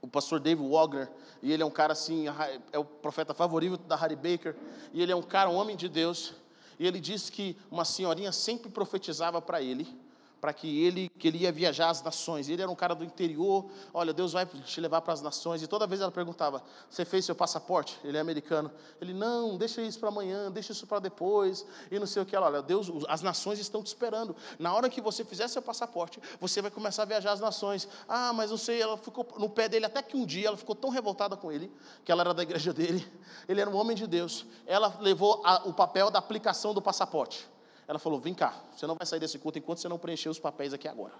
o 0.00 0.06
pastor 0.06 0.38
David 0.38 0.68
Wagner, 0.68 1.10
e 1.42 1.52
ele 1.52 1.62
é 1.62 1.66
um 1.66 1.70
cara 1.70 1.92
assim, 1.92 2.26
é 2.70 2.78
o 2.78 2.84
profeta 2.84 3.34
favorito 3.34 3.78
da 3.78 3.96
Harry 3.96 4.14
Baker, 4.14 4.54
e 4.92 5.02
ele 5.02 5.10
é 5.10 5.16
um 5.16 5.22
cara, 5.22 5.50
um 5.50 5.56
homem 5.56 5.76
de 5.76 5.88
Deus, 5.88 6.34
e 6.78 6.86
ele 6.86 7.00
disse 7.00 7.32
que 7.32 7.56
uma 7.70 7.84
senhorinha 7.84 8.30
sempre 8.30 8.70
profetizava 8.70 9.42
para 9.42 9.60
ele 9.60 9.98
para 10.40 10.52
que 10.52 10.84
ele, 10.84 11.08
que 11.18 11.28
ele 11.28 11.38
ia 11.38 11.52
viajar 11.52 11.90
às 11.90 12.02
nações. 12.02 12.48
Ele 12.48 12.62
era 12.62 12.70
um 12.70 12.74
cara 12.74 12.94
do 12.94 13.04
interior, 13.04 13.66
olha, 13.92 14.12
Deus 14.12 14.32
vai 14.32 14.46
te 14.46 14.80
levar 14.80 15.00
para 15.00 15.12
as 15.12 15.20
nações. 15.20 15.62
E 15.62 15.66
toda 15.66 15.86
vez 15.86 16.00
ela 16.00 16.12
perguntava: 16.12 16.62
Você 16.88 17.04
fez 17.04 17.24
seu 17.24 17.34
passaporte? 17.34 17.98
Ele 18.04 18.16
é 18.16 18.20
americano. 18.20 18.70
Ele, 19.00 19.12
não, 19.12 19.56
deixa 19.56 19.82
isso 19.82 19.98
para 19.98 20.08
amanhã, 20.08 20.50
deixa 20.50 20.72
isso 20.72 20.86
para 20.86 21.00
depois. 21.00 21.66
E 21.90 21.98
não 21.98 22.06
sei 22.06 22.22
o 22.22 22.26
que. 22.26 22.36
Ela, 22.36 22.46
olha, 22.46 22.62
Deus, 22.62 22.90
as 23.08 23.22
nações 23.22 23.58
estão 23.58 23.82
te 23.82 23.88
esperando. 23.88 24.34
Na 24.58 24.74
hora 24.74 24.88
que 24.88 25.00
você 25.00 25.24
fizer 25.24 25.48
seu 25.48 25.62
passaporte, 25.62 26.20
você 26.40 26.62
vai 26.62 26.70
começar 26.70 27.02
a 27.02 27.06
viajar 27.06 27.32
às 27.32 27.40
nações. 27.40 27.88
Ah, 28.08 28.32
mas 28.32 28.50
não 28.50 28.58
sei, 28.58 28.80
ela 28.80 28.96
ficou 28.96 29.26
no 29.38 29.48
pé 29.48 29.68
dele 29.68 29.86
até 29.86 30.02
que 30.02 30.16
um 30.16 30.24
dia 30.24 30.48
ela 30.48 30.56
ficou 30.56 30.74
tão 30.74 30.90
revoltada 30.90 31.36
com 31.36 31.50
ele, 31.50 31.70
que 32.04 32.12
ela 32.12 32.22
era 32.22 32.34
da 32.34 32.42
igreja 32.42 32.72
dele. 32.72 33.06
Ele 33.48 33.60
era 33.60 33.68
um 33.68 33.76
homem 33.76 33.96
de 33.96 34.06
Deus. 34.06 34.46
Ela 34.66 34.96
levou 35.00 35.42
a, 35.44 35.66
o 35.66 35.72
papel 35.72 36.10
da 36.10 36.18
aplicação 36.18 36.72
do 36.72 36.80
passaporte. 36.80 37.48
Ela 37.88 37.98
falou: 37.98 38.20
Vem 38.20 38.34
cá, 38.34 38.54
você 38.76 38.86
não 38.86 38.94
vai 38.94 39.06
sair 39.06 39.18
desse 39.18 39.38
culto 39.38 39.58
enquanto 39.58 39.78
você 39.78 39.88
não 39.88 39.98
preencher 39.98 40.28
os 40.28 40.38
papéis 40.38 40.74
aqui 40.74 40.86
agora. 40.86 41.14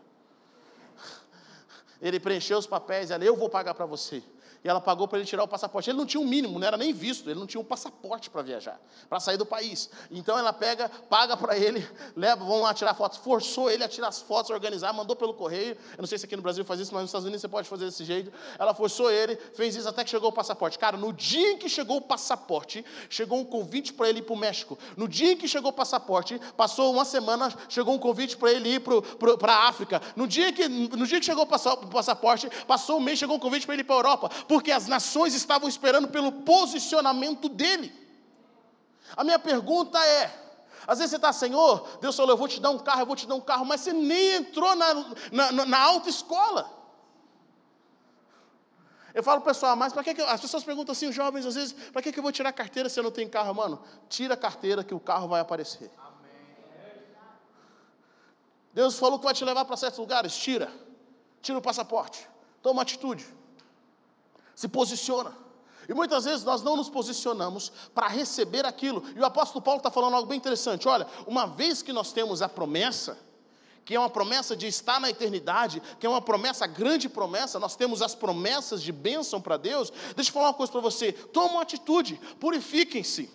Ele 2.01 2.21
preencheu 2.21 2.59
os 2.59 2.67
papéis, 2.67 3.11
ela, 3.11 3.25
eu 3.25 3.35
vou 3.35 3.49
pagar 3.49 3.75
para 3.75 3.87
você 3.87 4.23
e 4.63 4.69
ela 4.69 4.81
pagou 4.81 5.07
para 5.07 5.19
ele 5.19 5.27
tirar 5.27 5.45
o 5.45 5.49
passaporte. 5.49 5.91
Ele 5.91 5.99
não 5.99 6.07
tinha 6.07 6.21
um 6.21 6.27
mínimo, 6.27 6.59
não 6.59 6.67
era 6.67 6.77
nem 6.77 6.93
visto, 6.93 7.29
ele 7.31 7.39
não 7.39 7.47
tinha 7.47 7.61
um 7.61 7.65
passaporte 7.65 8.29
para 8.29 8.43
viajar, 8.43 8.81
para 9.09 9.21
sair 9.21 9.37
do 9.37 9.47
país. 9.47 9.89
Então 10.11 10.37
ela 10.39 10.53
pega, 10.53 10.89
paga 11.09 11.37
para 11.37 11.57
ele, 11.57 11.87
leva, 12.17 12.45
vão 12.45 12.63
lá 12.63 12.75
tirar 12.75 12.95
fotos, 12.95 13.19
forçou 13.19 13.71
ele 13.71 13.85
a 13.85 13.89
tirar 13.89 14.09
as 14.09 14.21
fotos, 14.21 14.51
organizar, 14.51 14.93
mandou 14.93 15.15
pelo 15.15 15.35
correio. 15.35 15.77
Eu 15.93 16.01
não 16.01 16.07
sei 16.07 16.19
se 16.19 16.27
aqui 16.27 16.37
no 16.37 16.43
Brasil 16.43 16.65
faz 16.65 16.81
isso, 16.81 16.93
mas 16.93 17.03
nos 17.03 17.11
Estados 17.11 17.25
Unidos 17.25 17.41
você 17.41 17.49
pode 17.49 17.69
fazer 17.69 17.85
desse 17.85 18.05
jeito. 18.05 18.33
Ela 18.59 18.75
forçou 18.75 19.11
ele, 19.11 19.37
fez 19.55 19.77
isso 19.77 19.89
até 19.89 20.03
que 20.03 20.11
chegou 20.11 20.31
o 20.31 20.33
passaporte. 20.33 20.79
Cara, 20.79 20.97
no 20.97 21.13
dia 21.13 21.53
em 21.53 21.59
que 21.59 21.69
chegou 21.69 21.99
o 21.99 22.03
passaporte, 22.03 22.85
chegou 23.09 23.39
um 23.39 23.45
convite 23.45 23.93
para 23.93 24.09
ele 24.09 24.19
ir 24.19 24.23
para 24.23 24.35
o 24.35 24.37
México. 24.37 24.79
No 24.97 25.07
dia 25.07 25.33
em 25.33 25.37
que 25.37 25.47
chegou 25.47 25.71
o 25.71 25.75
passaporte, 25.75 26.41
passou 26.57 26.93
uma 26.93 27.05
semana, 27.05 27.53
chegou 27.69 27.95
um 27.95 27.99
convite 27.99 28.37
para 28.37 28.51
ele 28.51 28.75
ir 28.75 28.81
para 28.81 29.53
a 29.53 29.69
África. 29.69 30.03
No 30.17 30.27
dia, 30.27 30.53
que, 30.53 30.69
no 30.69 31.07
dia 31.07 31.21
que 31.21 31.27
chegou 31.27 31.45
o 31.45 31.89
passaporte, 31.91 32.51
passou 32.67 32.99
um 32.99 33.01
mês, 33.01 33.19
chegou 33.19 33.37
um 33.37 33.39
convite 33.39 33.65
para 33.65 33.75
ele 33.75 33.83
ir 33.83 33.85
para 33.85 33.95
a 33.95 33.99
Europa 33.99 34.31
porque 34.49 34.73
as 34.73 34.89
nações 34.89 35.35
estavam 35.35 35.69
esperando 35.69 36.09
pelo 36.09 36.33
posicionamento 36.33 37.49
dele. 37.49 37.93
A 39.15 39.23
minha 39.23 39.39
pergunta 39.39 40.03
é: 40.05 40.35
às 40.87 40.99
vezes 40.99 41.11
você 41.11 41.17
está, 41.17 41.33
Senhor, 41.33 41.87
Deus 42.01 42.17
falou, 42.17 42.33
eu 42.33 42.37
vou 42.37 42.49
te 42.49 42.59
dar 42.59 42.71
um 42.71 42.79
carro, 42.79 43.03
eu 43.03 43.07
vou 43.07 43.15
te 43.15 43.27
dar 43.27 43.35
um 43.35 43.41
carro, 43.41 43.67
mas 43.67 43.83
você 43.83 43.93
nem 43.93 44.37
entrou 44.37 44.75
na, 44.75 44.95
na, 45.31 45.67
na 45.67 45.79
autoescola. 45.79 46.79
Eu 49.15 49.23
falo, 49.23 49.41
pessoal, 49.41 49.75
mas 49.75 49.93
para 49.93 50.05
que, 50.05 50.15
que 50.15 50.23
as 50.23 50.41
pessoas 50.41 50.63
perguntam 50.63 50.93
assim, 50.93 51.11
jovens, 51.11 51.45
às 51.45 51.55
vezes, 51.55 51.73
para 51.91 52.01
que, 52.01 52.13
que 52.13 52.19
eu 52.19 52.23
vou 52.23 52.31
tirar 52.31 52.53
carteira 52.53 52.89
se 52.89 52.99
eu 52.99 53.05
não 53.05 53.11
tenho 53.11 53.29
carro, 53.29 53.55
mano? 53.55 53.83
Tira 54.09 54.35
a 54.35 54.37
carteira 54.37 54.85
que 54.85 54.95
o 54.95 55.01
carro 55.01 55.29
vai 55.29 55.41
aparecer. 55.41 55.91
Amém. 55.99 57.05
Deus 58.73 58.99
falou 58.99 59.19
que 59.19 59.25
vai 59.25 59.35
te 59.35 59.45
levar 59.45 59.65
para 59.65 59.77
certos 59.77 59.99
lugares, 59.99 60.37
tira. 60.37 60.71
Tira 61.43 61.59
o 61.59 61.63
passaporte. 61.63 62.29
Toma 62.63 62.83
atitude 62.83 63.38
se 64.59 64.67
posiciona. 64.67 65.33
E 65.89 65.95
muitas 65.95 66.25
vezes 66.25 66.45
nós 66.45 66.63
não 66.63 66.77
nos 66.77 66.91
posicionamos 66.91 67.71
para 67.95 68.09
receber 68.09 68.67
aquilo. 68.67 69.05
E 69.15 69.21
o 69.21 69.25
apóstolo 69.25 69.63
Paulo 69.63 69.79
está 69.79 69.89
falando 69.89 70.15
algo 70.15 70.29
bem 70.29 70.37
interessante. 70.37 70.89
Olha, 70.89 71.07
uma 71.29 71.47
vez 71.47 71.81
que 71.81 71.93
nós 71.93 72.11
temos 72.11 72.43
a 72.43 72.49
promessa, 72.49 73.17
que 73.85 73.95
é 73.95 74.01
uma 74.01 74.11
promessa 74.11 74.57
de 74.57 74.67
estar 74.67 74.99
na 74.99 75.11
eternidade, 75.11 75.81
que 76.01 76.05
é 76.05 76.11
uma 76.11 76.21
promessa, 76.21 76.67
grande 76.67 77.09
promessa, 77.09 77.61
nós 77.61 77.77
temos 77.77 78.03
as 78.03 78.17
promessas 78.17 78.83
de 78.83 78.91
bênção 78.91 79.41
para 79.41 79.57
Deus. 79.57 79.93
Deixa 80.17 80.31
eu 80.31 80.35
falar 80.35 80.49
uma 80.49 80.55
coisa 80.55 80.73
para 80.73 80.81
você: 80.81 81.13
toma 81.13 81.53
uma 81.53 81.63
atitude, 81.63 82.21
purifiquem-se. 82.41 83.31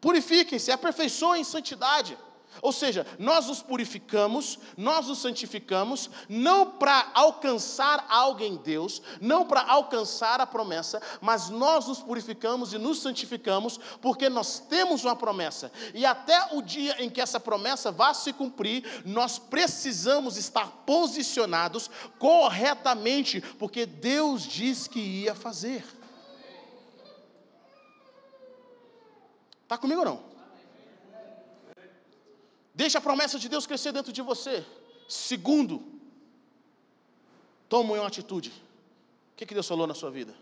Purifiquem-se, 0.00 0.72
aperfeiçoem 0.72 1.42
em 1.42 1.44
santidade. 1.44 2.16
Ou 2.60 2.72
seja, 2.72 3.06
nós 3.18 3.46
nos 3.46 3.62
purificamos, 3.62 4.58
nós 4.76 5.06
nos 5.06 5.18
santificamos, 5.18 6.10
não 6.28 6.72
para 6.72 7.10
alcançar 7.14 8.04
algo 8.08 8.42
em 8.42 8.56
Deus, 8.56 9.00
não 9.20 9.44
para 9.44 9.62
alcançar 9.62 10.40
a 10.40 10.46
promessa, 10.46 11.00
mas 11.20 11.48
nós 11.50 11.86
nos 11.86 12.00
purificamos 12.00 12.72
e 12.72 12.78
nos 12.78 13.00
santificamos 13.00 13.78
porque 14.00 14.28
nós 14.28 14.58
temos 14.58 15.04
uma 15.04 15.14
promessa. 15.14 15.70
E 15.94 16.04
até 16.04 16.48
o 16.52 16.62
dia 16.62 16.96
em 17.02 17.08
que 17.08 17.20
essa 17.20 17.38
promessa 17.38 17.92
vá 17.92 18.12
se 18.12 18.32
cumprir, 18.32 19.02
nós 19.04 19.38
precisamos 19.38 20.36
estar 20.36 20.66
posicionados 20.84 21.90
corretamente, 22.18 23.40
porque 23.58 23.86
Deus 23.86 24.42
diz 24.42 24.88
que 24.88 24.98
ia 24.98 25.34
fazer. 25.34 25.84
Está 29.62 29.76
comigo 29.76 30.00
ou 30.00 30.06
não? 30.06 30.27
Deixe 32.78 32.96
a 32.96 33.00
promessa 33.00 33.40
de 33.40 33.48
Deus 33.48 33.66
crescer 33.66 33.90
dentro 33.90 34.12
de 34.12 34.22
você. 34.22 34.64
Segundo, 35.08 35.82
tome 37.68 37.90
uma 37.90 38.06
atitude. 38.06 38.50
O 39.32 39.36
que, 39.36 39.44
que 39.44 39.52
Deus 39.52 39.66
falou 39.66 39.84
na 39.84 39.94
sua 39.94 40.12
vida? 40.12 40.32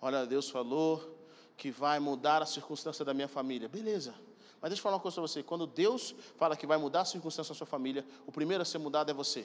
Olha, 0.00 0.24
Deus 0.24 0.48
falou 0.48 1.18
que 1.56 1.72
vai 1.72 1.98
mudar 1.98 2.42
a 2.42 2.46
circunstância 2.46 3.04
da 3.04 3.12
minha 3.12 3.26
família. 3.26 3.68
Beleza. 3.68 4.14
Mas 4.60 4.70
deixa 4.70 4.78
eu 4.78 4.82
falar 4.84 4.94
uma 4.94 5.02
coisa 5.02 5.16
para 5.16 5.22
você. 5.22 5.42
Quando 5.42 5.66
Deus 5.66 6.14
fala 6.36 6.56
que 6.56 6.64
vai 6.64 6.78
mudar 6.78 7.00
a 7.00 7.04
circunstância 7.04 7.52
da 7.52 7.58
sua 7.58 7.66
família, 7.66 8.06
o 8.24 8.30
primeiro 8.30 8.62
a 8.62 8.64
ser 8.64 8.78
mudado 8.78 9.10
é 9.10 9.14
você. 9.14 9.40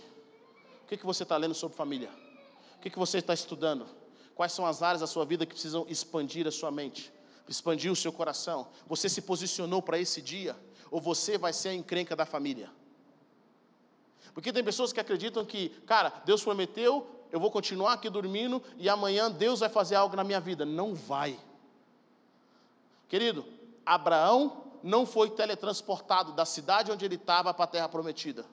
O 0.83 0.87
que, 0.87 0.97
que 0.97 1.05
você 1.05 1.23
está 1.23 1.35
lendo 1.35 1.55
sobre 1.55 1.75
família? 1.75 2.11
O 2.77 2.79
que, 2.79 2.91
que 2.91 2.99
você 2.99 3.17
está 3.17 3.33
estudando? 3.33 3.87
Quais 4.35 4.51
são 4.51 4.67
as 4.67 4.83
áreas 4.83 5.01
da 5.01 5.07
sua 5.07 5.25
vida 5.25 5.47
que 5.47 5.53
precisam 5.53 5.83
expandir 5.89 6.45
a 6.45 6.51
sua 6.51 6.69
mente? 6.69 7.11
Expandir 7.49 7.91
o 7.91 7.95
seu 7.95 8.13
coração? 8.13 8.67
Você 8.85 9.09
se 9.09 9.23
posicionou 9.23 9.81
para 9.81 9.97
esse 9.97 10.21
dia? 10.21 10.55
Ou 10.91 10.99
você 10.99 11.37
vai 11.37 11.53
ser 11.53 11.69
a 11.69 11.73
encrenca 11.73 12.15
da 12.15 12.25
família. 12.25 12.69
Porque 14.33 14.53
tem 14.53 14.63
pessoas 14.63 14.93
que 14.93 14.99
acreditam 14.99 15.43
que, 15.45 15.69
cara, 15.85 16.13
Deus 16.25 16.43
prometeu, 16.43 17.07
eu 17.31 17.39
vou 17.39 17.49
continuar 17.49 17.93
aqui 17.93 18.09
dormindo 18.09 18.61
e 18.77 18.89
amanhã 18.89 19.31
Deus 19.31 19.61
vai 19.61 19.69
fazer 19.69 19.95
algo 19.95 20.15
na 20.15 20.23
minha 20.23 20.39
vida. 20.39 20.65
Não 20.65 20.93
vai. 20.93 21.39
Querido, 23.07 23.45
Abraão 23.85 24.65
não 24.83 25.05
foi 25.05 25.29
teletransportado 25.29 26.33
da 26.33 26.45
cidade 26.45 26.91
onde 26.91 27.05
ele 27.05 27.15
estava 27.15 27.53
para 27.53 27.63
a 27.63 27.67
terra 27.67 27.89
prometida. 27.89 28.45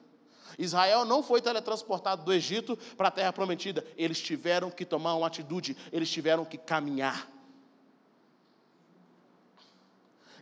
Israel 0.57 1.05
não 1.05 1.23
foi 1.23 1.41
teletransportado 1.41 2.23
do 2.23 2.33
Egito 2.33 2.77
para 2.97 3.07
a 3.07 3.11
terra 3.11 3.31
prometida. 3.31 3.85
Eles 3.97 4.19
tiveram 4.19 4.69
que 4.69 4.83
tomar 4.83 5.15
uma 5.15 5.27
atitude, 5.27 5.77
eles 5.91 6.09
tiveram 6.09 6.43
que 6.43 6.57
caminhar. 6.57 7.27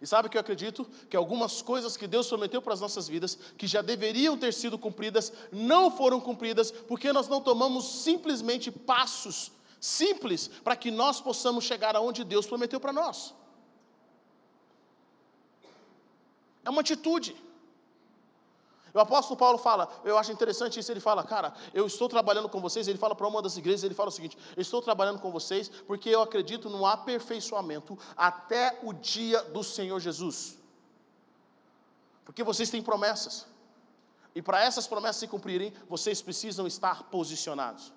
E 0.01 0.08
sabe 0.08 0.30
que 0.30 0.38
eu 0.38 0.42
acredito? 0.42 0.88
Que 1.10 1.18
algumas 1.18 1.62
coisas 1.62 1.98
que 1.98 2.08
Deus 2.08 2.27
prometeu 2.27 2.62
para 2.62 2.74
as 2.74 2.82
nossas 2.82 3.08
vidas, 3.08 3.38
que 3.58 3.68
já 3.68 3.82
deveriam 3.82 4.38
ter 4.38 4.54
sido 4.54 4.77
cumpridas, 4.77 5.32
não 5.51 5.89
foram 5.89 6.20
cumpridas, 6.20 6.72
porque 6.72 7.12
nós 7.12 7.27
não 7.27 7.42
tomamos 7.42 8.04
simplesmente 8.04 8.72
passos 8.72 9.51
simples 9.80 10.48
para 10.48 10.75
que 10.75 10.92
nós 10.92 11.22
possamos 11.22 11.63
chegar 11.63 11.96
aonde 11.96 12.24
Deus 12.24 12.46
prometeu 12.46 12.80
para 12.80 12.94
nós. 12.94 13.34
É 16.63 16.70
uma 16.70 16.82
atitude. 16.82 17.36
O 18.98 19.01
apóstolo 19.01 19.38
Paulo 19.38 19.60
fala, 19.60 19.88
eu 20.04 20.18
acho 20.18 20.32
interessante 20.32 20.80
isso, 20.80 20.92
ele 20.92 21.00
fala, 21.00 21.24
cara, 21.24 21.54
eu 21.72 21.86
estou 21.86 22.10
trabalhando 22.10 22.50
com 22.50 22.60
vocês, 22.60 22.88
ele 22.88 22.98
fala 22.98 23.13
para 23.13 23.27
uma 23.27 23.44
das 23.44 23.56
igrejas, 23.56 23.84
ele 23.84 23.94
fala 23.94 24.10
o 24.10 24.12
seguinte, 24.12 24.36
estou 24.58 24.82
trabalhando 24.82 25.20
com 25.20 25.32
vocês 25.32 25.70
porque 25.86 26.10
eu 26.10 26.20
acredito 26.20 26.68
no 26.68 26.84
aperfeiçoamento 26.84 27.96
até 28.16 28.80
o 28.82 28.92
dia 28.94 29.44
do 29.44 29.63
Senhor 29.63 30.00
Jesus. 30.00 30.58
Porque 32.25 32.44
vocês 32.44 32.72
têm 32.72 32.82
promessas. 32.82 33.46
E 34.34 34.42
para 34.42 34.63
essas 34.63 34.88
promessas 34.88 35.18
se 35.18 35.27
cumprirem, 35.27 35.72
vocês 35.88 36.20
precisam 36.20 36.66
estar 36.66 37.04
posicionados. 37.04 37.94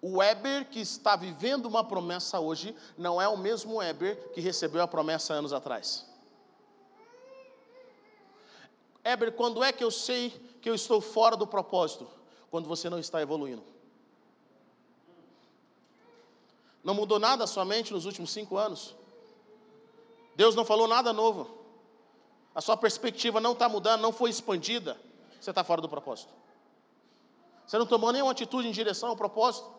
O 0.00 0.16
Weber 0.20 0.70
que 0.70 0.80
está 0.80 1.16
vivendo 1.16 1.66
uma 1.66 1.84
promessa 1.84 2.40
hoje 2.40 2.74
não 2.96 3.20
é 3.20 3.28
o 3.28 3.36
mesmo 3.36 3.76
Weber 3.76 4.32
que 4.32 4.40
recebeu 4.40 4.82
a 4.82 4.88
promessa 4.88 5.34
anos 5.34 5.52
atrás. 5.52 6.09
Heber, 9.04 9.32
quando 9.32 9.62
é 9.64 9.72
que 9.72 9.82
eu 9.82 9.90
sei 9.90 10.30
que 10.60 10.68
eu 10.68 10.74
estou 10.74 11.00
fora 11.00 11.36
do 11.36 11.46
propósito? 11.46 12.06
Quando 12.50 12.68
você 12.68 12.90
não 12.90 12.98
está 12.98 13.20
evoluindo. 13.22 13.62
Não 16.82 16.94
mudou 16.94 17.18
nada 17.18 17.44
a 17.44 17.46
sua 17.46 17.64
mente 17.64 17.92
nos 17.92 18.04
últimos 18.04 18.30
cinco 18.30 18.56
anos. 18.56 18.94
Deus 20.34 20.54
não 20.54 20.64
falou 20.64 20.88
nada 20.88 21.12
novo. 21.12 21.58
A 22.54 22.60
sua 22.60 22.76
perspectiva 22.76 23.40
não 23.40 23.52
está 23.52 23.68
mudando, 23.68 24.00
não 24.00 24.12
foi 24.12 24.30
expandida. 24.30 25.00
Você 25.40 25.50
está 25.50 25.62
fora 25.62 25.80
do 25.80 25.88
propósito. 25.88 26.32
Você 27.66 27.78
não 27.78 27.86
tomou 27.86 28.12
nenhuma 28.12 28.32
atitude 28.32 28.66
em 28.66 28.72
direção 28.72 29.10
ao 29.10 29.16
propósito. 29.16 29.70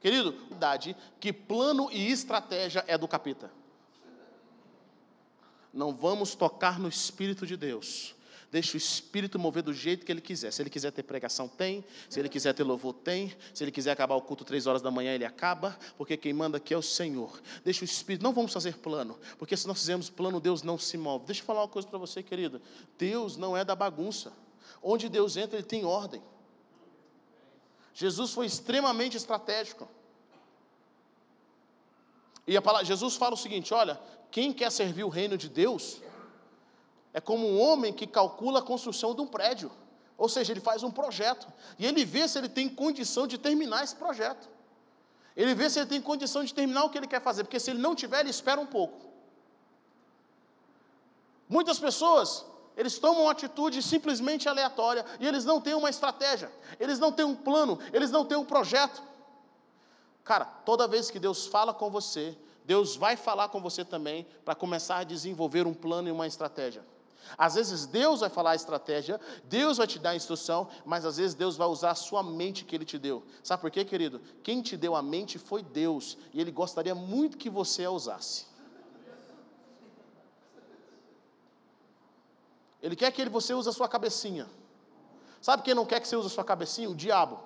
Querido, 0.00 0.32
verdade 0.48 0.96
que 1.20 1.32
plano 1.32 1.90
e 1.90 2.10
estratégia 2.10 2.84
é 2.86 2.96
do 2.96 3.06
capeta 3.06 3.57
não 5.72 5.94
vamos 5.94 6.34
tocar 6.34 6.78
no 6.78 6.88
Espírito 6.88 7.46
de 7.46 7.56
Deus. 7.56 8.14
Deixa 8.50 8.74
o 8.74 8.78
Espírito 8.78 9.38
mover 9.38 9.62
do 9.62 9.74
jeito 9.74 10.06
que 10.06 10.10
Ele 10.10 10.22
quiser. 10.22 10.50
Se 10.50 10.62
Ele 10.62 10.70
quiser 10.70 10.90
ter 10.90 11.02
pregação, 11.02 11.46
tem. 11.46 11.84
Se 12.08 12.18
Ele 12.18 12.30
quiser 12.30 12.54
ter 12.54 12.62
louvor, 12.62 12.94
tem. 12.94 13.34
Se 13.52 13.62
Ele 13.62 13.70
quiser 13.70 13.90
acabar 13.90 14.14
o 14.14 14.22
culto 14.22 14.42
três 14.42 14.66
horas 14.66 14.80
da 14.80 14.90
manhã, 14.90 15.14
Ele 15.14 15.26
acaba. 15.26 15.78
Porque 15.98 16.16
quem 16.16 16.32
manda 16.32 16.56
aqui 16.56 16.72
é 16.72 16.76
o 16.76 16.82
Senhor. 16.82 17.42
Deixa 17.62 17.82
o 17.82 17.84
Espírito. 17.84 18.22
Não 18.22 18.32
vamos 18.32 18.52
fazer 18.52 18.78
plano. 18.78 19.18
Porque 19.38 19.54
se 19.54 19.66
nós 19.66 19.78
fizermos 19.78 20.08
plano, 20.08 20.40
Deus 20.40 20.62
não 20.62 20.78
se 20.78 20.96
move. 20.96 21.26
Deixa 21.26 21.42
eu 21.42 21.44
falar 21.44 21.60
uma 21.60 21.68
coisa 21.68 21.86
para 21.86 21.98
você, 21.98 22.22
querido. 22.22 22.62
Deus 22.96 23.36
não 23.36 23.54
é 23.54 23.64
da 23.64 23.76
bagunça. 23.76 24.32
Onde 24.82 25.10
Deus 25.10 25.36
entra, 25.36 25.58
Ele 25.58 25.66
tem 25.66 25.84
ordem. 25.84 26.22
Jesus 27.92 28.30
foi 28.30 28.46
extremamente 28.46 29.16
estratégico. 29.16 29.86
E 32.48 32.56
a 32.56 32.62
palavra, 32.62 32.86
Jesus 32.86 33.14
fala 33.14 33.34
o 33.34 33.36
seguinte: 33.36 33.74
olha, 33.74 34.00
quem 34.30 34.54
quer 34.54 34.72
servir 34.72 35.04
o 35.04 35.10
reino 35.10 35.36
de 35.36 35.50
Deus 35.50 36.00
é 37.12 37.20
como 37.20 37.46
um 37.46 37.60
homem 37.60 37.92
que 37.92 38.06
calcula 38.06 38.60
a 38.60 38.62
construção 38.62 39.14
de 39.14 39.20
um 39.20 39.26
prédio. 39.26 39.70
Ou 40.16 40.30
seja, 40.30 40.52
ele 40.52 40.60
faz 40.60 40.82
um 40.82 40.90
projeto 40.90 41.46
e 41.78 41.84
ele 41.84 42.06
vê 42.06 42.26
se 42.26 42.38
ele 42.38 42.48
tem 42.48 42.66
condição 42.66 43.26
de 43.26 43.36
terminar 43.36 43.84
esse 43.84 43.94
projeto. 43.94 44.48
Ele 45.36 45.54
vê 45.54 45.68
se 45.68 45.78
ele 45.78 45.88
tem 45.88 46.00
condição 46.00 46.42
de 46.42 46.52
terminar 46.54 46.84
o 46.84 46.90
que 46.90 46.96
ele 46.96 47.06
quer 47.06 47.20
fazer, 47.20 47.44
porque 47.44 47.60
se 47.60 47.70
ele 47.70 47.80
não 47.80 47.94
tiver, 47.94 48.20
ele 48.20 48.30
espera 48.30 48.58
um 48.58 48.66
pouco. 48.66 48.98
Muitas 51.48 51.78
pessoas, 51.78 52.46
eles 52.76 52.98
tomam 52.98 53.24
uma 53.24 53.32
atitude 53.32 53.82
simplesmente 53.82 54.48
aleatória 54.48 55.04
e 55.20 55.26
eles 55.26 55.44
não 55.44 55.60
têm 55.60 55.74
uma 55.74 55.90
estratégia, 55.90 56.50
eles 56.80 56.98
não 56.98 57.12
têm 57.12 57.26
um 57.26 57.36
plano, 57.36 57.78
eles 57.92 58.10
não 58.10 58.24
têm 58.24 58.38
um 58.38 58.44
projeto. 58.44 59.02
Cara, 60.28 60.44
toda 60.44 60.86
vez 60.86 61.10
que 61.10 61.18
Deus 61.18 61.46
fala 61.46 61.72
com 61.72 61.88
você, 61.90 62.36
Deus 62.62 62.94
vai 62.94 63.16
falar 63.16 63.48
com 63.48 63.62
você 63.62 63.82
também 63.82 64.26
para 64.44 64.54
começar 64.54 64.98
a 64.98 65.02
desenvolver 65.02 65.66
um 65.66 65.72
plano 65.72 66.06
e 66.06 66.12
uma 66.12 66.26
estratégia. 66.26 66.84
Às 67.38 67.54
vezes 67.54 67.86
Deus 67.86 68.20
vai 68.20 68.28
falar 68.28 68.50
a 68.50 68.54
estratégia, 68.54 69.18
Deus 69.44 69.78
vai 69.78 69.86
te 69.86 69.98
dar 69.98 70.10
a 70.10 70.16
instrução, 70.16 70.68
mas 70.84 71.06
às 71.06 71.16
vezes 71.16 71.34
Deus 71.34 71.56
vai 71.56 71.66
usar 71.66 71.92
a 71.92 71.94
sua 71.94 72.22
mente 72.22 72.66
que 72.66 72.76
Ele 72.76 72.84
te 72.84 72.98
deu. 72.98 73.24
Sabe 73.42 73.62
por 73.62 73.70
quê, 73.70 73.86
querido? 73.86 74.20
Quem 74.42 74.60
te 74.60 74.76
deu 74.76 74.94
a 74.94 75.00
mente 75.00 75.38
foi 75.38 75.62
Deus, 75.62 76.18
e 76.34 76.42
Ele 76.42 76.50
gostaria 76.50 76.94
muito 76.94 77.38
que 77.38 77.48
você 77.48 77.86
a 77.86 77.90
usasse. 77.90 78.44
Ele 82.82 82.94
quer 82.94 83.10
que 83.12 83.26
você 83.30 83.54
use 83.54 83.66
a 83.66 83.72
sua 83.72 83.88
cabecinha. 83.88 84.46
Sabe 85.40 85.62
quem 85.62 85.72
não 85.72 85.86
quer 85.86 86.00
que 86.00 86.06
você 86.06 86.16
use 86.16 86.26
a 86.26 86.30
sua 86.30 86.44
cabecinha? 86.44 86.90
O 86.90 86.94
diabo. 86.94 87.40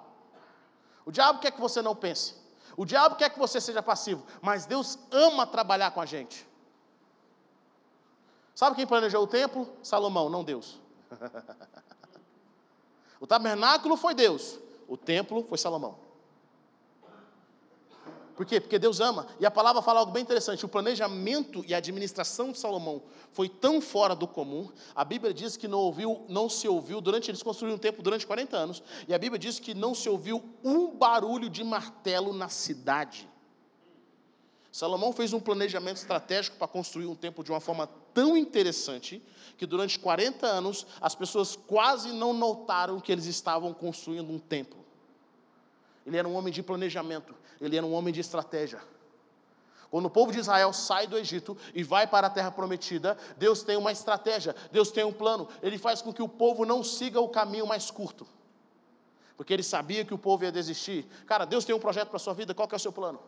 O 1.06 1.12
diabo 1.12 1.38
quer 1.38 1.52
que 1.52 1.60
você 1.60 1.80
não 1.80 1.94
pense. 1.94 2.41
O 2.76 2.84
diabo 2.84 3.16
quer 3.16 3.30
que 3.30 3.38
você 3.38 3.60
seja 3.60 3.82
passivo, 3.82 4.24
mas 4.40 4.66
Deus 4.66 4.98
ama 5.10 5.46
trabalhar 5.46 5.90
com 5.90 6.00
a 6.00 6.06
gente. 6.06 6.46
Sabe 8.54 8.76
quem 8.76 8.86
planejou 8.86 9.22
o 9.22 9.26
templo? 9.26 9.68
Salomão, 9.82 10.28
não 10.28 10.44
Deus. 10.44 10.80
o 13.20 13.26
tabernáculo 13.26 13.96
foi 13.96 14.14
Deus, 14.14 14.58
o 14.88 14.96
templo 14.96 15.44
foi 15.48 15.58
Salomão. 15.58 15.98
Por 18.34 18.46
quê? 18.46 18.60
Porque 18.60 18.78
Deus 18.78 19.00
ama. 19.00 19.26
E 19.38 19.46
a 19.46 19.50
palavra 19.50 19.82
fala 19.82 20.00
algo 20.00 20.12
bem 20.12 20.22
interessante. 20.22 20.64
O 20.64 20.68
planejamento 20.68 21.64
e 21.66 21.74
a 21.74 21.78
administração 21.78 22.50
de 22.50 22.58
Salomão 22.58 23.02
foi 23.32 23.48
tão 23.48 23.80
fora 23.80 24.14
do 24.14 24.26
comum. 24.26 24.70
A 24.94 25.04
Bíblia 25.04 25.34
diz 25.34 25.56
que 25.56 25.68
não, 25.68 25.78
ouviu, 25.78 26.24
não 26.28 26.48
se 26.48 26.66
ouviu, 26.66 27.00
durante 27.00 27.30
eles 27.30 27.42
construíram 27.42 27.76
um 27.76 27.80
templo 27.80 28.02
durante 28.02 28.26
40 28.26 28.56
anos, 28.56 28.82
e 29.06 29.14
a 29.14 29.18
Bíblia 29.18 29.38
diz 29.38 29.58
que 29.58 29.74
não 29.74 29.94
se 29.94 30.08
ouviu 30.08 30.42
um 30.64 30.96
barulho 30.96 31.50
de 31.50 31.62
martelo 31.62 32.32
na 32.32 32.48
cidade. 32.48 33.28
Salomão 34.70 35.12
fez 35.12 35.34
um 35.34 35.40
planejamento 35.40 35.98
estratégico 35.98 36.56
para 36.56 36.66
construir 36.66 37.04
um 37.04 37.14
templo 37.14 37.44
de 37.44 37.50
uma 37.50 37.60
forma 37.60 37.86
tão 38.14 38.34
interessante 38.36 39.22
que 39.58 39.66
durante 39.66 39.98
40 39.98 40.46
anos 40.46 40.86
as 40.98 41.14
pessoas 41.14 41.54
quase 41.54 42.10
não 42.12 42.32
notaram 42.32 42.98
que 42.98 43.12
eles 43.12 43.26
estavam 43.26 43.74
construindo 43.74 44.30
um 44.30 44.38
templo. 44.38 44.82
Ele 46.06 46.16
era 46.16 46.26
um 46.26 46.34
homem 46.34 46.52
de 46.52 46.62
planejamento, 46.62 47.34
ele 47.64 47.76
era 47.76 47.86
um 47.86 47.92
homem 47.92 48.12
de 48.12 48.20
estratégia. 48.20 48.80
Quando 49.90 50.06
o 50.06 50.10
povo 50.10 50.32
de 50.32 50.38
Israel 50.38 50.72
sai 50.72 51.06
do 51.06 51.18
Egito 51.18 51.56
e 51.74 51.82
vai 51.82 52.06
para 52.06 52.26
a 52.26 52.30
terra 52.30 52.50
prometida, 52.50 53.16
Deus 53.36 53.62
tem 53.62 53.76
uma 53.76 53.92
estratégia, 53.92 54.56
Deus 54.70 54.90
tem 54.90 55.04
um 55.04 55.12
plano. 55.12 55.46
Ele 55.62 55.76
faz 55.76 56.00
com 56.00 56.12
que 56.12 56.22
o 56.22 56.28
povo 56.28 56.64
não 56.64 56.82
siga 56.82 57.20
o 57.20 57.28
caminho 57.28 57.66
mais 57.66 57.90
curto. 57.90 58.26
Porque 59.36 59.52
ele 59.52 59.62
sabia 59.62 60.04
que 60.04 60.14
o 60.14 60.18
povo 60.18 60.44
ia 60.44 60.52
desistir. 60.52 61.06
Cara, 61.26 61.44
Deus 61.44 61.64
tem 61.64 61.74
um 61.74 61.78
projeto 61.78 62.08
para 62.08 62.16
a 62.16 62.20
sua 62.20 62.32
vida, 62.32 62.54
qual 62.54 62.66
que 62.66 62.74
é 62.74 62.76
o 62.76 62.80
seu 62.80 62.92
plano? 62.92 63.20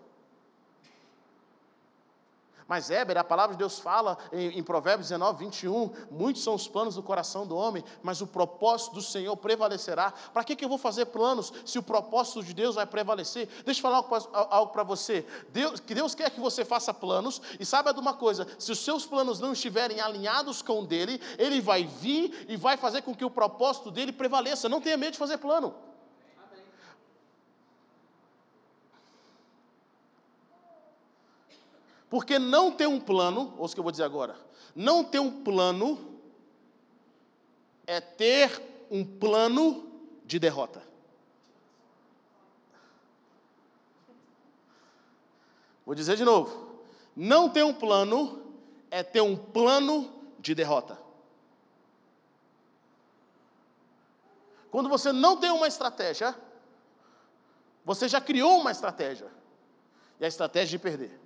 Mas 2.67 2.91
Éber, 2.91 3.19
a 3.19 3.25
palavra 3.25 3.55
de 3.55 3.59
Deus 3.59 3.79
fala 3.79 4.17
em, 4.33 4.59
em, 4.59 4.63
Provérbios 4.63 5.09
19, 5.09 5.45
21, 5.45 5.91
muitos 6.11 6.43
são 6.43 6.55
os 6.55 6.67
planos 6.67 6.95
do 6.95 7.03
coração 7.03 7.47
do 7.47 7.55
homem, 7.55 7.85
mas 8.03 8.23
o 8.23 8.27
propósito 8.27 8.95
do 8.95 9.03
Senhor 9.03 9.37
prevalecerá. 9.37 10.13
Para 10.33 10.43
que, 10.45 10.57
que 10.57 10.65
eu 10.65 10.69
vou 10.69 10.79
fazer 10.79 11.07
planos 11.07 11.53
se 11.65 11.79
o 11.79 11.83
propósito 11.83 12.43
de 12.43 12.55
Deus 12.55 12.77
vai 12.77 12.87
prevalecer? 12.87 13.49
Deixa 13.65 13.81
eu 13.81 13.83
falar 13.83 14.05
algo 14.51 14.73
para 14.73 14.83
você. 14.83 15.27
Deus, 15.51 15.79
que 15.79 15.95
Deus 15.95 16.15
quer 16.15 16.31
que 16.31 16.41
você 16.41 16.65
faça 16.65 16.95
planos, 16.95 17.41
e 17.61 17.67
saiba 17.67 17.93
de 17.93 18.01
uma 18.01 18.15
coisa: 18.15 18.47
se 18.59 18.73
os 18.73 18.79
seus 18.79 19.05
planos 19.05 19.41
não 19.41 19.53
estiverem 19.53 20.01
alinhados 20.01 20.63
com 20.63 20.81
o 20.81 20.87
dele, 20.87 21.21
ele 21.39 21.61
vai 21.61 21.85
vir 21.85 22.47
e 22.49 22.57
vai 22.57 22.77
fazer 22.79 23.03
com 23.03 23.15
que 23.15 23.25
o 23.25 23.31
propósito 23.31 23.91
dele 23.91 24.13
prevaleça. 24.13 24.69
Não 24.69 24.81
tenha 24.81 24.97
medo 24.97 25.13
de 25.13 25.19
fazer 25.19 25.37
plano. 25.37 25.75
Porque 32.15 32.39
não 32.39 32.71
ter 32.71 32.87
um 32.87 33.01
plano, 33.01 33.53
ouça 33.59 33.73
o 33.73 33.75
que 33.75 33.81
eu 33.81 33.83
vou 33.83 33.91
dizer 33.91 34.05
agora, 34.05 34.37
não 34.73 35.03
ter 35.03 35.19
um 35.19 35.43
plano 35.43 36.21
é 37.89 38.01
ter 38.01 38.87
um 38.89 39.05
plano 39.05 39.91
de 40.25 40.39
derrota. 40.39 40.81
Vou 45.85 45.93
dizer 45.93 46.17
de 46.17 46.25
novo. 46.25 46.79
Não 47.17 47.51
ter 47.51 47.65
um 47.65 47.75
plano 47.75 48.55
é 48.93 49.03
ter 49.03 49.21
um 49.21 49.37
plano 49.37 50.09
de 50.39 50.55
derrota. 50.55 50.97
Quando 54.71 54.89
você 54.89 55.11
não 55.11 55.37
tem 55.37 55.51
uma 55.51 55.67
estratégia, 55.67 56.33
você 57.85 58.07
já 58.07 58.21
criou 58.21 58.61
uma 58.61 58.71
estratégia. 58.71 59.27
E 60.21 60.25
a 60.25 60.29
estratégia 60.29 60.79
de 60.79 60.81
perder. 60.81 61.24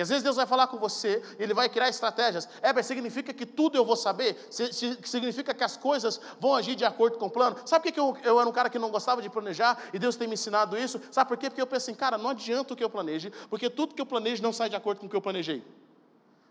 Às 0.00 0.08
vezes 0.08 0.22
Deus 0.22 0.36
vai 0.36 0.46
falar 0.46 0.66
com 0.66 0.78
você, 0.78 1.22
Ele 1.38 1.54
vai 1.54 1.68
criar 1.68 1.88
estratégias. 1.88 2.48
É, 2.62 2.82
significa 2.82 3.32
que 3.32 3.46
tudo 3.46 3.76
eu 3.76 3.84
vou 3.84 3.96
saber? 3.96 4.36
Significa 4.50 5.52
que 5.54 5.64
as 5.64 5.76
coisas 5.76 6.20
vão 6.38 6.54
agir 6.54 6.74
de 6.74 6.84
acordo 6.84 7.18
com 7.18 7.26
o 7.26 7.30
plano? 7.30 7.56
Sabe 7.64 7.84
por 7.84 7.92
que 7.92 8.00
eu, 8.00 8.16
eu 8.22 8.40
era 8.40 8.48
um 8.48 8.52
cara 8.52 8.70
que 8.70 8.78
não 8.78 8.90
gostava 8.90 9.20
de 9.22 9.28
planejar 9.28 9.78
e 9.92 9.98
Deus 9.98 10.16
tem 10.16 10.28
me 10.28 10.34
ensinado 10.34 10.76
isso? 10.76 11.00
Sabe 11.10 11.28
por 11.28 11.36
quê? 11.36 11.48
Porque 11.48 11.60
eu 11.60 11.66
pensei, 11.66 11.92
assim, 11.92 11.98
cara, 11.98 12.18
não 12.18 12.30
adianta 12.30 12.74
o 12.74 12.76
que 12.76 12.84
eu 12.84 12.90
planeje, 12.90 13.32
porque 13.48 13.70
tudo 13.70 13.94
que 13.94 14.00
eu 14.00 14.06
planejo 14.06 14.42
não 14.42 14.52
sai 14.52 14.68
de 14.68 14.76
acordo 14.76 15.00
com 15.00 15.06
o 15.06 15.08
que 15.08 15.16
eu 15.16 15.22
planejei. 15.22 15.64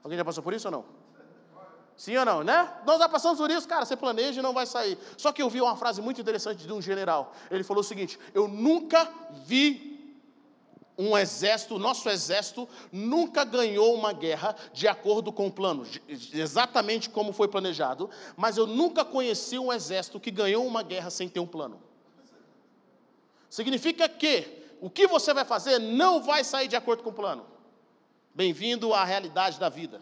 Alguém 0.03 0.17
já 0.17 0.25
passou 0.25 0.43
por 0.43 0.53
isso 0.53 0.67
ou 0.67 0.71
não? 0.71 0.85
Sim 1.99 2.15
ou 2.15 2.23
não, 2.23 2.45
né? 2.45 2.71
Nós 2.85 2.97
já 2.97 3.09
passamos 3.09 3.37
por 3.37 3.51
isso, 3.51 3.67
cara, 3.67 3.85
você 3.85 3.93
planeja 3.93 4.39
e 4.39 4.41
não 4.41 4.53
vai 4.53 4.65
sair. 4.65 4.97
Só 5.17 5.33
que 5.33 5.41
eu 5.41 5.49
vi 5.49 5.59
uma 5.59 5.75
frase 5.75 6.01
muito 6.01 6.21
interessante 6.21 6.65
de 6.65 6.71
um 6.71 6.81
general. 6.81 7.33
Ele 7.51 7.61
falou 7.61 7.81
o 7.81 7.83
seguinte: 7.83 8.17
Eu 8.33 8.47
nunca 8.47 9.11
vi 9.45 9.88
um 10.99 11.17
exército, 11.17 11.75
o 11.75 11.79
nosso 11.79 12.09
exército 12.09 12.67
nunca 12.91 13.45
ganhou 13.45 13.95
uma 13.95 14.11
guerra 14.11 14.53
de 14.73 14.85
acordo 14.85 15.31
com 15.31 15.47
o 15.47 15.51
plano, 15.51 15.87
exatamente 16.33 17.09
como 17.09 17.31
foi 17.31 17.47
planejado, 17.47 18.09
mas 18.35 18.57
eu 18.57 18.67
nunca 18.67 19.05
conheci 19.05 19.57
um 19.57 19.71
exército 19.71 20.19
que 20.19 20.29
ganhou 20.29 20.67
uma 20.67 20.83
guerra 20.83 21.09
sem 21.09 21.29
ter 21.29 21.39
um 21.39 21.47
plano. 21.47 21.81
Significa 23.49 24.09
que 24.09 24.61
o 24.81 24.89
que 24.89 25.07
você 25.07 25.33
vai 25.33 25.45
fazer 25.45 25.79
não 25.79 26.21
vai 26.21 26.43
sair 26.43 26.67
de 26.67 26.75
acordo 26.75 27.01
com 27.01 27.11
o 27.11 27.13
plano. 27.13 27.45
Bem-vindo 28.35 28.93
à 28.93 29.05
realidade 29.05 29.57
da 29.57 29.69
vida. 29.69 30.01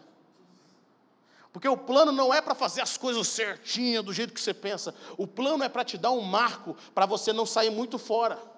Porque 1.52 1.68
o 1.68 1.76
plano 1.76 2.10
não 2.10 2.34
é 2.34 2.40
para 2.40 2.56
fazer 2.56 2.80
as 2.80 2.96
coisas 2.96 3.28
certinhas, 3.28 4.04
do 4.04 4.12
jeito 4.12 4.34
que 4.34 4.40
você 4.40 4.52
pensa. 4.52 4.92
O 5.16 5.28
plano 5.28 5.62
é 5.62 5.68
para 5.68 5.84
te 5.84 5.96
dar 5.96 6.10
um 6.10 6.20
marco, 6.20 6.76
para 6.92 7.06
você 7.06 7.32
não 7.32 7.46
sair 7.46 7.70
muito 7.70 7.98
fora. 7.98 8.57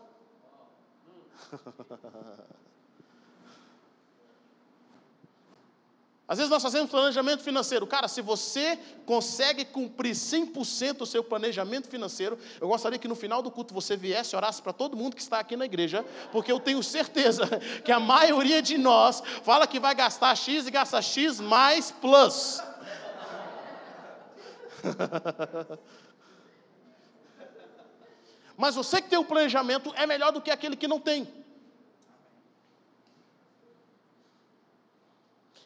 Às 6.30 6.38
vezes 6.38 6.48
nós 6.48 6.62
fazemos 6.62 6.88
planejamento 6.88 7.42
financeiro. 7.42 7.84
Cara, 7.88 8.06
se 8.06 8.22
você 8.22 8.78
consegue 9.04 9.64
cumprir 9.64 10.14
100% 10.14 11.00
o 11.00 11.06
seu 11.06 11.24
planejamento 11.24 11.88
financeiro, 11.88 12.38
eu 12.60 12.68
gostaria 12.68 13.00
que 13.00 13.08
no 13.08 13.16
final 13.16 13.42
do 13.42 13.50
culto 13.50 13.74
você 13.74 13.96
viesse 13.96 14.32
e 14.32 14.36
orasse 14.36 14.62
para 14.62 14.72
todo 14.72 14.96
mundo 14.96 15.16
que 15.16 15.22
está 15.22 15.40
aqui 15.40 15.56
na 15.56 15.64
igreja, 15.64 16.06
porque 16.30 16.52
eu 16.52 16.60
tenho 16.60 16.80
certeza 16.84 17.48
que 17.84 17.90
a 17.90 17.98
maioria 17.98 18.62
de 18.62 18.78
nós 18.78 19.20
fala 19.42 19.66
que 19.66 19.80
vai 19.80 19.92
gastar 19.92 20.36
X 20.36 20.68
e 20.68 20.70
gasta 20.70 21.02
X 21.02 21.40
mais 21.40 21.90
plus. 21.90 22.62
Mas 28.56 28.76
você 28.76 29.02
que 29.02 29.10
tem 29.10 29.18
um 29.18 29.24
planejamento 29.24 29.92
é 29.96 30.06
melhor 30.06 30.30
do 30.30 30.40
que 30.40 30.52
aquele 30.52 30.76
que 30.76 30.86
não 30.86 31.00
tem. 31.00 31.39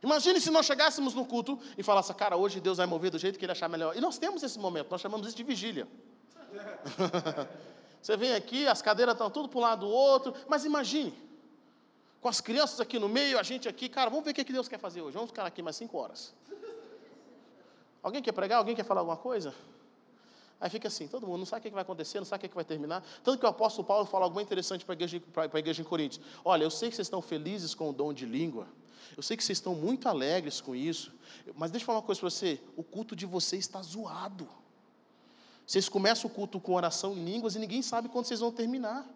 Imagine 0.04 0.38
se 0.38 0.50
nós 0.50 0.66
chegássemos 0.66 1.14
no 1.14 1.24
culto 1.24 1.58
e 1.78 1.82
falasse, 1.82 2.12
cara, 2.12 2.36
hoje 2.36 2.60
Deus 2.60 2.76
vai 2.76 2.86
mover 2.86 3.10
do 3.10 3.18
jeito 3.18 3.38
que 3.38 3.44
Ele 3.44 3.52
achar 3.52 3.68
melhor. 3.68 3.96
E 3.96 4.00
nós 4.02 4.18
temos 4.18 4.42
esse 4.42 4.58
momento, 4.58 4.90
nós 4.90 5.00
chamamos 5.00 5.26
isso 5.26 5.36
de 5.36 5.42
vigília. 5.42 5.88
Você 8.02 8.14
vem 8.14 8.34
aqui, 8.34 8.68
as 8.68 8.82
cadeiras 8.82 9.14
estão 9.14 9.30
tudo 9.30 9.48
para 9.48 9.58
um 9.58 9.62
lado 9.62 9.86
do 9.86 9.88
outro, 9.88 10.34
mas 10.46 10.66
imagine, 10.66 11.14
com 12.20 12.28
as 12.28 12.38
crianças 12.38 12.78
aqui 12.78 12.98
no 12.98 13.08
meio, 13.08 13.38
a 13.38 13.42
gente 13.42 13.66
aqui, 13.66 13.88
cara, 13.88 14.10
vamos 14.10 14.26
ver 14.26 14.32
o 14.32 14.34
que 14.34 14.44
Deus 14.44 14.68
quer 14.68 14.78
fazer 14.78 15.00
hoje. 15.00 15.14
Vamos 15.14 15.30
ficar 15.30 15.46
aqui 15.46 15.62
mais 15.62 15.76
cinco 15.76 15.96
horas. 15.96 16.34
Alguém 18.02 18.22
quer 18.22 18.32
pregar? 18.32 18.58
Alguém 18.58 18.76
quer 18.76 18.84
falar 18.84 19.00
alguma 19.00 19.16
coisa? 19.16 19.54
Aí 20.60 20.68
fica 20.68 20.88
assim, 20.88 21.08
todo 21.08 21.26
mundo 21.26 21.38
não 21.38 21.46
sabe 21.46 21.60
o 21.60 21.62
que 21.62 21.74
vai 21.74 21.82
acontecer, 21.82 22.18
não 22.18 22.26
sabe 22.26 22.44
o 22.44 22.48
que 22.50 22.54
vai 22.54 22.64
terminar. 22.64 23.02
Tanto 23.22 23.38
que 23.38 23.46
o 23.46 23.48
apóstolo 23.48 23.88
Paulo 23.88 24.04
fala 24.04 24.26
algo 24.26 24.38
interessante 24.38 24.84
para 24.84 24.92
a 24.92 24.96
igreja, 24.96 25.22
para 25.32 25.48
a 25.50 25.58
igreja 25.58 25.80
em 25.80 25.84
Coríntios. 25.84 26.22
Olha, 26.44 26.62
eu 26.62 26.70
sei 26.70 26.90
que 26.90 26.96
vocês 26.96 27.06
estão 27.06 27.22
felizes 27.22 27.74
com 27.74 27.88
o 27.88 27.92
dom 27.92 28.12
de 28.12 28.26
língua, 28.26 28.66
eu 29.16 29.22
sei 29.22 29.36
que 29.36 29.44
vocês 29.44 29.58
estão 29.58 29.74
muito 29.74 30.08
alegres 30.08 30.60
com 30.60 30.74
isso, 30.74 31.12
mas 31.54 31.70
deixa 31.70 31.82
eu 31.82 31.86
falar 31.86 31.98
uma 31.98 32.04
coisa 32.04 32.20
para 32.20 32.30
você: 32.30 32.60
o 32.76 32.82
culto 32.82 33.14
de 33.14 33.26
vocês 33.26 33.64
está 33.64 33.80
zoado. 33.82 34.48
Vocês 35.66 35.88
começam 35.88 36.30
o 36.30 36.32
culto 36.32 36.60
com 36.60 36.74
oração 36.74 37.14
em 37.14 37.24
línguas 37.24 37.54
e 37.54 37.58
ninguém 37.58 37.80
sabe 37.82 38.08
quando 38.08 38.26
vocês 38.26 38.40
vão 38.40 38.52
terminar. 38.52 39.06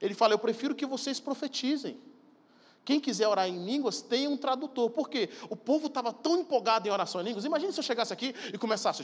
Ele 0.00 0.14
fala: 0.14 0.34
Eu 0.34 0.38
prefiro 0.38 0.74
que 0.74 0.86
vocês 0.86 1.18
profetizem. 1.18 1.98
Quem 2.86 3.00
quiser 3.00 3.26
orar 3.26 3.48
em 3.48 3.64
línguas, 3.64 4.00
tem 4.00 4.28
um 4.28 4.36
tradutor. 4.36 4.90
Por 4.90 5.10
quê? 5.10 5.28
O 5.50 5.56
povo 5.56 5.88
estava 5.88 6.12
tão 6.12 6.38
empolgado 6.38 6.86
em 6.86 6.90
oração 6.92 7.20
em 7.20 7.24
línguas. 7.24 7.44
Imagine 7.44 7.72
se 7.72 7.80
eu 7.80 7.82
chegasse 7.82 8.12
aqui 8.12 8.32
e 8.54 8.56
começasse. 8.56 9.02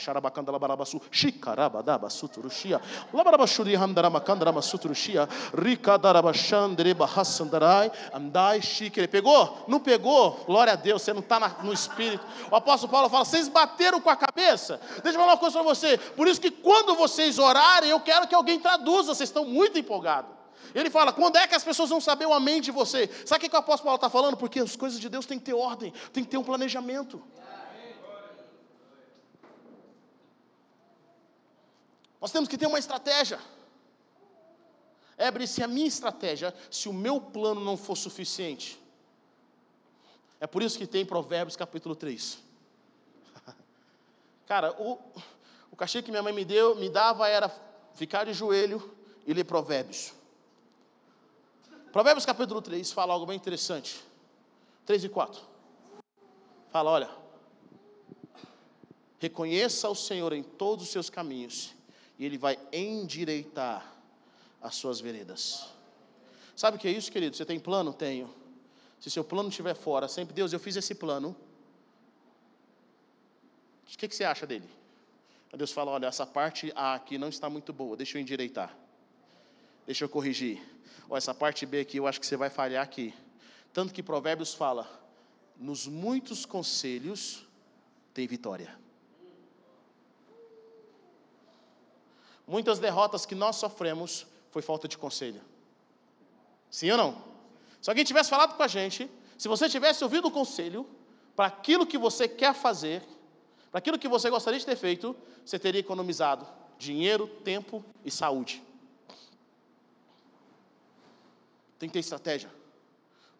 Pegou? 9.09 9.64
Não 9.66 9.81
pegou? 9.81 10.45
Glória 10.47 10.75
a 10.75 10.77
Deus, 10.77 11.03
você 11.03 11.12
não 11.12 11.18
está 11.18 11.40
no 11.64 11.73
espírito. 11.73 12.25
O 12.53 12.55
apóstolo 12.55 12.92
Paulo 12.92 13.09
fala: 13.09 13.25
vocês 13.25 13.49
bateram 13.49 14.01
com 14.01 14.11
a 14.11 14.14
cabeça? 14.14 14.81
Deixa 15.03 15.18
eu 15.18 15.21
falar 15.21 15.33
uma 15.33 15.38
coisa 15.38 15.59
para 15.59 15.68
você. 15.68 15.99
Por 15.99 16.29
isso 16.29 16.40
que 16.40 16.53
quando 16.53 16.95
vocês 16.95 17.37
orarem, 17.37 17.90
eu 17.90 17.99
quero 17.99 18.29
que 18.29 18.35
alguém 18.37 18.61
traduza, 18.61 19.12
vocês 19.12 19.29
estão 19.29 19.45
muito 19.45 19.77
empolgados. 19.77 20.41
Ele 20.75 20.90
fala: 20.90 21.12
quando 21.12 21.37
é 21.37 21.46
que 21.46 21.55
as 21.55 21.64
pessoas 21.64 21.90
vão 21.90 22.01
saber 22.01 22.27
o 22.27 22.33
amém 22.33 22.61
de 22.61 22.70
você? 22.70 23.09
Sabe 23.27 23.46
o 23.46 23.51
que 23.51 23.57
o 23.57 23.59
apóstolo 23.59 23.87
Paulo 23.87 23.96
está 23.96 24.11
falando? 24.11 24.37
Porque 24.37 24.61
as 24.61 24.77
coisas 24.77 24.98
de 25.01 25.09
Deus 25.09 25.27
têm 25.27 25.38
que 25.38 25.44
ter 25.44 25.55
ordem, 25.55 25.92
tem 26.12 26.25
que 26.25 26.31
ter 26.31 26.38
um 26.38 26.44
planejamento. 26.44 27.22
Nós 32.20 32.31
temos 32.31 32.48
que 32.48 32.57
ter 32.57 32.66
uma 32.66 32.79
estratégia. 32.79 33.40
Ebre, 35.18 35.46
se 35.46 35.62
a 35.62 35.66
minha 35.66 35.88
estratégia, 35.88 36.55
se 36.70 36.88
o 36.88 36.92
meu 36.92 37.20
plano 37.20 37.61
não 37.61 37.77
for 37.77 37.96
suficiente, 37.96 38.81
é 40.40 40.46
por 40.46 40.62
isso 40.62 40.79
que 40.79 40.87
tem 40.87 41.05
Provérbios 41.05 41.57
capítulo 41.57 41.94
3. 41.94 42.38
Cara, 44.46 44.72
o, 44.81 44.98
o 45.70 45.77
cachê 45.77 46.01
que 46.01 46.11
minha 46.11 46.22
mãe 46.22 46.33
me 46.33 46.44
deu, 46.44 46.77
me 46.77 46.88
dava 46.88 47.29
era 47.29 47.53
ficar 47.94 48.25
de 48.25 48.33
joelho 48.33 48.96
e 49.27 49.33
ler 49.33 49.44
Provérbios. 49.44 50.12
Provérbios 51.92 52.24
capítulo 52.24 52.62
3 52.62 52.90
fala 52.90 53.12
algo 53.12 53.26
bem 53.26 53.37
interessante. 53.37 54.02
3 54.87 55.05
e 55.05 55.09
4. 55.11 55.42
Fala, 56.70 56.90
olha. 56.90 57.11
Reconheça 59.18 59.90
o 59.90 59.94
Senhor 59.94 60.33
em 60.33 60.42
todos 60.42 60.87
os 60.87 60.90
seus 60.90 61.11
caminhos, 61.11 61.74
e 62.18 62.24
Ele 62.24 62.38
vai 62.38 62.59
endireitar 62.72 63.94
as 64.61 64.74
suas 64.74 65.00
veredas. 65.00 65.68
Sabe 66.57 66.78
o 66.78 66.81
que 66.81 66.88
é 66.88 66.90
isso, 66.90 67.12
querido? 67.12 67.37
Você 67.37 67.44
tem 67.44 67.61
plano? 67.61 67.92
Tenho. 67.92 68.35
Se 68.98 69.11
seu 69.11 69.22
plano 69.22 69.50
estiver 69.50 69.74
fora, 69.74 70.09
sempre, 70.09 70.35
Deus, 70.35 70.52
eu 70.52 70.59
fiz 70.59 70.76
esse 70.76 70.94
plano. 70.94 71.37
O 73.85 73.98
que, 73.98 74.09
que 74.09 74.16
você 74.16 74.24
acha 74.24 74.46
dele? 74.46 74.68
Deus 75.52 75.70
fala: 75.70 75.90
olha, 75.90 76.07
essa 76.07 76.24
parte 76.24 76.72
A 76.74 76.94
aqui 76.94 77.18
não 77.18 77.28
está 77.28 77.50
muito 77.50 77.70
boa, 77.70 77.96
deixa 77.96 78.16
eu 78.16 78.22
endireitar. 78.22 78.82
Deixa 79.87 80.05
eu 80.05 80.09
corrigir. 80.09 80.62
Ó, 81.09 81.16
essa 81.16 81.35
parte 81.35 81.66
B 81.66 81.81
aqui 81.81 81.97
eu 81.97 82.07
acho 82.07 82.21
que 82.21 82.27
você 82.27 82.37
vai 82.37 82.51
falhar 82.51 82.83
aqui. 82.83 83.14
Tanto 83.73 83.92
que 83.92 84.03
Provérbios 84.03 84.55
fala: 84.55 84.88
nos 85.57 85.87
muitos 85.87 86.45
conselhos 86.45 87.47
tem 88.14 88.27
vitória. 88.27 88.79
Muitas 92.47 92.79
derrotas 92.79 93.25
que 93.25 93.35
nós 93.35 93.57
sofremos 93.57 94.27
foi 94.51 94.62
falta 94.62 94.87
de 94.87 94.99
conselho. 94.99 95.40
Sim 96.71 96.90
ou 96.90 96.97
não? 96.97 97.25
Se 97.81 97.90
alguém 97.90 98.05
tivesse 98.05 98.31
falado 98.31 98.57
com 98.57 98.62
a 98.62 98.68
gente, 98.68 99.11
se 99.38 99.49
você 99.49 99.68
tivesse 99.68 100.05
ouvido 100.05 100.29
o 100.29 100.31
conselho 100.31 100.87
para 101.35 101.47
aquilo 101.47 101.87
que 101.87 101.99
você 101.99 102.29
quer 102.29 102.55
fazer, 102.55 103.03
para 103.71 103.79
aquilo 103.79 103.99
que 103.99 104.09
você 104.09 104.29
gostaria 104.31 104.59
de 104.59 104.66
ter 104.66 104.77
feito, 104.77 105.16
você 105.45 105.59
teria 105.59 105.81
economizado 105.81 106.47
dinheiro, 106.79 107.27
tempo 107.27 107.85
e 108.05 108.11
saúde. 108.11 108.62
Tem 111.83 111.88
que 111.88 111.95
ter 111.95 111.99
estratégia. 111.99 112.49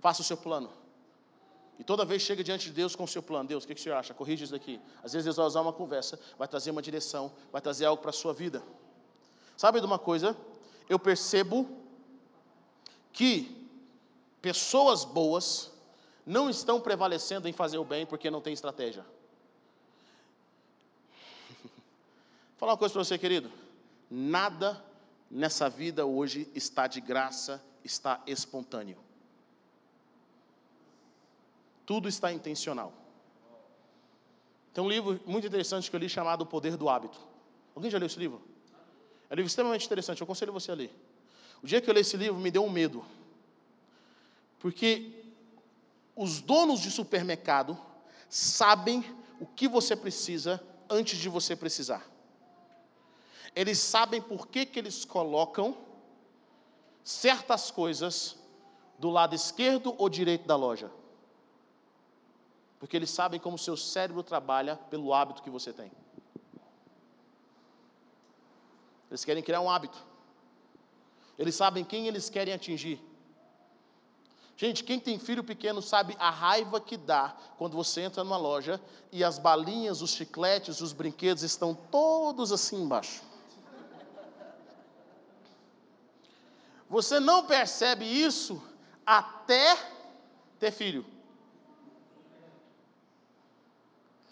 Faça 0.01 0.21
o 0.21 0.25
seu 0.25 0.37
plano. 0.37 0.69
E 1.79 1.85
toda 1.85 2.05
vez 2.05 2.23
chega 2.23 2.43
diante 2.43 2.65
de 2.65 2.73
Deus 2.73 2.97
com 2.97 3.05
o 3.05 3.07
seu 3.07 3.23
plano. 3.23 3.49
Deus, 3.49 3.63
o 3.63 3.69
que, 3.69 3.73
que 3.73 3.81
o 3.81 3.85
senhor 3.85 3.95
acha? 3.95 4.13
Corrige 4.13 4.43
isso 4.43 4.53
daqui. 4.53 4.81
Às 5.01 5.13
vezes 5.13 5.27
Deus 5.27 5.37
vai 5.37 5.47
usar 5.47 5.61
uma 5.61 5.73
conversa, 5.73 6.19
vai 6.37 6.49
trazer 6.49 6.73
uma 6.73 6.83
direção, 6.83 7.33
vai 7.53 7.63
trazer 7.63 7.85
algo 7.85 8.03
para 8.03 8.11
a 8.11 8.13
sua 8.13 8.35
vida. 8.35 8.61
Sabe 9.57 9.79
de 9.79 9.87
uma 9.87 9.97
coisa? 9.97 10.37
Eu 10.89 10.99
percebo 10.99 11.71
que 13.13 13.65
pessoas 14.41 15.05
boas 15.05 15.71
não 16.27 16.51
estão 16.51 16.81
prevalecendo 16.81 17.47
em 17.47 17.53
fazer 17.53 17.79
o 17.79 17.85
bem 17.85 18.05
porque 18.05 18.29
não 18.29 18.41
tem 18.41 18.53
estratégia. 18.53 19.07
Vou 21.63 21.71
falar 22.59 22.73
uma 22.73 22.79
coisa 22.79 22.93
para 22.93 23.05
você, 23.05 23.17
querido. 23.17 23.53
Nada 24.11 24.85
nessa 25.31 25.71
vida 25.71 26.05
hoje 26.05 26.51
está 26.57 26.89
de 26.89 27.01
graça 27.01 27.63
está 27.85 28.23
espontâneo. 28.27 28.99
Tudo 31.85 32.09
está 32.09 32.33
intencional. 32.33 32.92
Tem 34.73 34.83
um 34.83 34.88
livro 34.88 35.21
muito 35.27 35.47
interessante 35.47 35.90
que 35.90 35.97
eu 35.97 36.01
li 36.01 36.09
chamado 36.09 36.42
O 36.42 36.47
Poder 36.47 36.77
do 36.77 36.88
Hábito. 36.88 37.18
Alguém 37.75 37.90
já 37.90 37.99
leu 37.99 38.07
esse 38.07 38.18
livro? 38.18 38.40
É 39.29 39.35
um 39.35 39.37
livro 39.37 39.47
extremamente 39.47 39.85
interessante, 39.85 40.21
eu 40.21 40.25
aconselho 40.25 40.53
você 40.53 40.71
a 40.71 40.75
ler. 40.75 40.95
O 41.62 41.66
dia 41.66 41.81
que 41.81 41.88
eu 41.88 41.95
li 41.95 42.01
esse 42.01 42.16
livro 42.16 42.40
me 42.40 42.51
deu 42.51 42.64
um 42.64 42.71
medo. 42.71 43.05
Porque 44.59 45.25
os 46.16 46.40
donos 46.40 46.81
de 46.81 46.90
supermercado 46.90 47.79
sabem 48.29 49.05
o 49.40 49.47
que 49.47 49.68
você 49.68 49.97
precisa 49.97 50.62
antes 50.88 51.18
de 51.18 51.29
você 51.29 51.57
precisar. 51.57 52.07
Eles 53.55 53.79
sabem 53.79 54.21
por 54.21 54.47
que, 54.47 54.64
que 54.64 54.79
eles 54.79 55.05
colocam 55.05 55.77
certas 57.05 57.71
coisas 57.71 58.37
do 58.99 59.11
lado 59.11 59.35
esquerdo 59.35 59.95
ou 59.99 60.09
direito 60.09 60.47
da 60.47 60.57
loja. 60.57 60.91
Porque 62.79 62.97
eles 62.97 63.11
sabem 63.11 63.38
como 63.38 63.57
o 63.57 63.59
seu 63.59 63.77
cérebro 63.77 64.23
trabalha 64.23 64.77
pelo 64.77 65.12
hábito 65.15 65.43
que 65.43 65.51
você 65.51 65.73
tem. 65.73 65.91
Eles 69.11 69.25
querem 69.25 69.43
criar 69.43 69.61
um 69.61 69.71
hábito. 69.71 70.05
Eles 71.38 71.55
sabem 71.55 71.85
quem 71.85 72.07
eles 72.07 72.31
querem 72.31 72.55
atingir. 72.55 73.01
Gente, 74.57 74.85
quem 74.85 75.01
tem 75.01 75.19
filho 75.19 75.43
pequeno 75.43 75.83
sabe 75.83 76.17
a 76.19 76.31
raiva 76.31 76.81
que 76.81 76.97
dá 76.97 77.37
quando 77.59 77.75
você 77.75 78.03
entra 78.03 78.23
numa 78.23 78.37
loja 78.37 78.81
e 79.11 79.25
as 79.25 79.38
balinhas, 79.38 80.03
os 80.03 80.12
chicletes, 80.12 80.81
os 80.81 80.93
brinquedos 80.93 81.43
estão 81.43 81.75
todos 81.75 82.53
assim 82.53 82.83
embaixo. 82.83 83.23
Você 86.93 87.19
não 87.19 87.47
percebe 87.47 88.05
isso 88.05 88.63
até 89.07 89.79
ter 90.59 90.71
filho. 90.71 91.07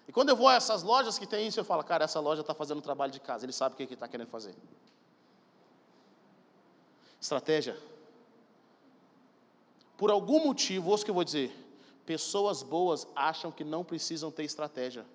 E 0.07 0.13
quando 0.13 0.29
eu 0.29 0.37
vou 0.37 0.47
a 0.47 0.57
essas 0.57 0.83
lojas 0.83 1.19
que 1.19 1.27
tem 1.27 1.47
isso, 1.47 1.59
eu 1.59 1.65
falo, 1.65 1.83
cara, 1.83 2.05
essa 2.05 2.21
loja 2.21 2.43
está 2.43 2.53
fazendo 2.53 2.83
trabalho 2.83 3.11
de 3.11 3.19
casa, 3.19 3.47
ele 3.47 3.53
sabe 3.55 3.73
o 3.73 3.79
que 3.79 3.95
está 3.95 4.07
querendo 4.07 4.29
fazer. 4.29 4.55
Estratégia. 7.19 7.79
Por 9.97 10.11
algum 10.11 10.45
motivo, 10.45 10.91
ouça 10.91 11.03
o 11.03 11.05
que 11.07 11.11
eu 11.11 11.15
vou 11.15 11.25
dizer, 11.25 11.51
pessoas 12.05 12.63
boas 12.63 13.07
acham 13.17 13.51
que 13.51 13.65
não 13.65 13.83
precisam 13.83 14.31
ter 14.31 14.45
estratégia, 14.45 15.07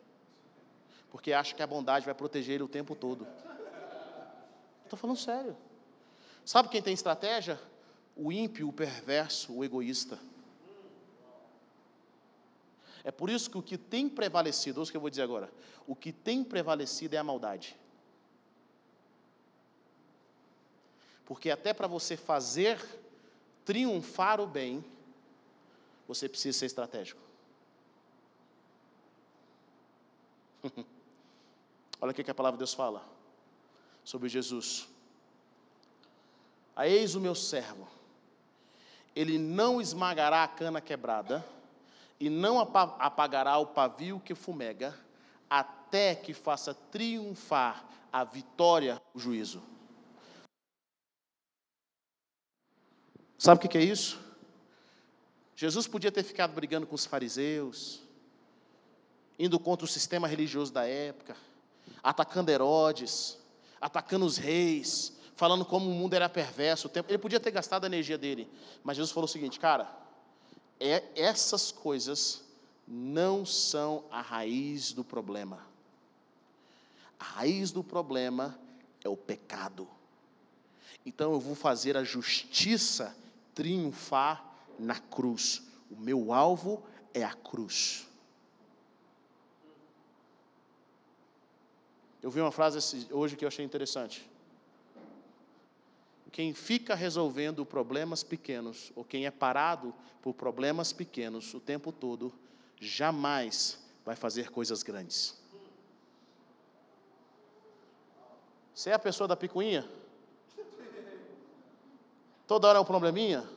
porque 1.11 1.31
acham 1.31 1.55
que 1.55 1.61
a 1.61 1.67
bondade 1.67 2.05
vai 2.05 2.15
proteger 2.15 2.55
ele 2.55 2.63
o 2.63 2.67
tempo 2.67 2.95
todo. 2.95 3.27
Estou 4.83 4.97
falando 4.97 5.19
sério. 5.19 5.55
Sabe 6.45 6.69
quem 6.69 6.81
tem 6.81 6.93
estratégia? 6.93 7.59
O 8.15 8.31
ímpio, 8.31 8.69
o 8.69 8.73
perverso, 8.73 9.51
o 9.51 9.65
egoísta. 9.65 10.19
É 13.03 13.11
por 13.11 13.29
isso 13.29 13.49
que 13.49 13.57
o 13.57 13.63
que 13.63 13.77
tem 13.77 14.07
prevalecido, 14.07 14.79
ouça 14.79 14.89
o 14.89 14.93
que 14.93 14.97
eu 14.97 15.01
vou 15.01 15.09
dizer 15.09 15.23
agora, 15.23 15.51
o 15.87 15.95
que 15.95 16.11
tem 16.11 16.43
prevalecido 16.43 17.15
é 17.15 17.17
a 17.17 17.23
maldade. 17.23 17.75
Porque 21.25 21.49
até 21.49 21.73
para 21.73 21.87
você 21.87 22.15
fazer 22.15 22.79
triunfar 23.63 24.39
o 24.39 24.45
bem, 24.45 24.85
você 26.07 26.29
precisa 26.29 26.59
ser 26.59 26.67
estratégico. 26.67 27.21
Olha 31.99 32.11
o 32.11 32.13
que 32.13 32.29
a 32.29 32.35
palavra 32.35 32.57
de 32.57 32.59
Deus 32.59 32.73
fala 32.73 33.03
sobre 34.03 34.29
Jesus. 34.29 34.94
A 36.75 36.87
eis 36.87 37.15
o 37.15 37.21
meu 37.21 37.33
servo, 37.33 37.87
ele 39.15 39.37
não 39.37 39.79
esmagará 39.79 40.43
a 40.43 40.47
cana 40.47 40.81
quebrada, 40.81 41.45
e 42.19 42.29
não 42.29 42.59
apagará 42.59 43.57
o 43.57 43.67
pavio 43.67 44.19
que 44.19 44.33
fumega, 44.33 44.97
até 45.49 46.15
que 46.15 46.33
faça 46.33 46.73
triunfar 46.73 47.85
a 48.11 48.23
vitória, 48.23 49.01
o 49.13 49.19
juízo. 49.19 49.61
Sabe 53.37 53.65
o 53.65 53.69
que 53.69 53.77
é 53.77 53.83
isso? 53.83 54.19
Jesus 55.55 55.87
podia 55.87 56.11
ter 56.11 56.23
ficado 56.23 56.53
brigando 56.53 56.87
com 56.87 56.95
os 56.95 57.05
fariseus, 57.05 58.01
indo 59.37 59.59
contra 59.59 59.85
o 59.85 59.89
sistema 59.89 60.27
religioso 60.27 60.71
da 60.71 60.85
época, 60.85 61.35
atacando 62.01 62.51
Herodes, 62.51 63.37
atacando 63.79 64.25
os 64.25 64.37
reis, 64.37 65.13
falando 65.35 65.65
como 65.65 65.89
o 65.89 65.93
mundo 65.93 66.13
era 66.13 66.29
perverso. 66.29 66.89
Ele 67.07 67.17
podia 67.17 67.39
ter 67.39 67.51
gastado 67.51 67.83
a 67.83 67.87
energia 67.87 68.17
dele, 68.17 68.49
mas 68.83 68.97
Jesus 68.97 69.11
falou 69.11 69.25
o 69.25 69.31
seguinte, 69.31 69.59
cara, 69.59 69.89
é, 70.79 71.03
essas 71.15 71.71
coisas 71.71 72.43
não 72.87 73.45
são 73.45 74.03
a 74.11 74.21
raiz 74.21 74.91
do 74.91 75.03
problema. 75.03 75.65
A 77.19 77.23
raiz 77.23 77.71
do 77.71 77.83
problema 77.83 78.57
é 79.03 79.09
o 79.09 79.17
pecado. 79.17 79.87
Então 81.05 81.33
eu 81.33 81.39
vou 81.39 81.55
fazer 81.55 81.95
a 81.97 82.03
justiça 82.03 83.15
triunfar 83.53 84.43
na 84.79 84.99
cruz. 84.99 85.63
O 85.89 85.95
meu 85.95 86.33
alvo 86.33 86.83
é 87.13 87.23
a 87.23 87.33
cruz. 87.33 88.07
Eu 92.21 92.31
vi 92.31 92.41
uma 92.41 92.51
frase 92.51 93.07
hoje 93.11 93.35
que 93.35 93.45
eu 93.45 93.47
achei 93.47 93.63
interessante. 93.63 94.27
Quem 96.35 96.53
fica 96.53 96.95
resolvendo 96.95 97.65
problemas 97.65 98.21
pequenos, 98.21 98.91
ou 98.93 99.05
quem 99.05 99.25
é 99.25 99.31
parado 99.31 99.95
por 100.21 100.33
problemas 100.33 100.91
pequenos 100.91 101.53
o 101.53 101.61
tempo 101.61 101.93
todo, 101.93 102.33
jamais 102.77 103.79
vai 104.03 104.17
fazer 104.17 104.51
coisas 104.51 104.83
grandes. 104.83 105.41
Você 108.73 108.89
é 108.89 108.93
a 108.93 108.99
pessoa 108.99 109.29
da 109.29 109.37
picuinha? 109.37 109.89
Toda 112.45 112.67
hora 112.67 112.79
é 112.79 112.81
um 112.81 112.85
probleminha? 112.85 113.49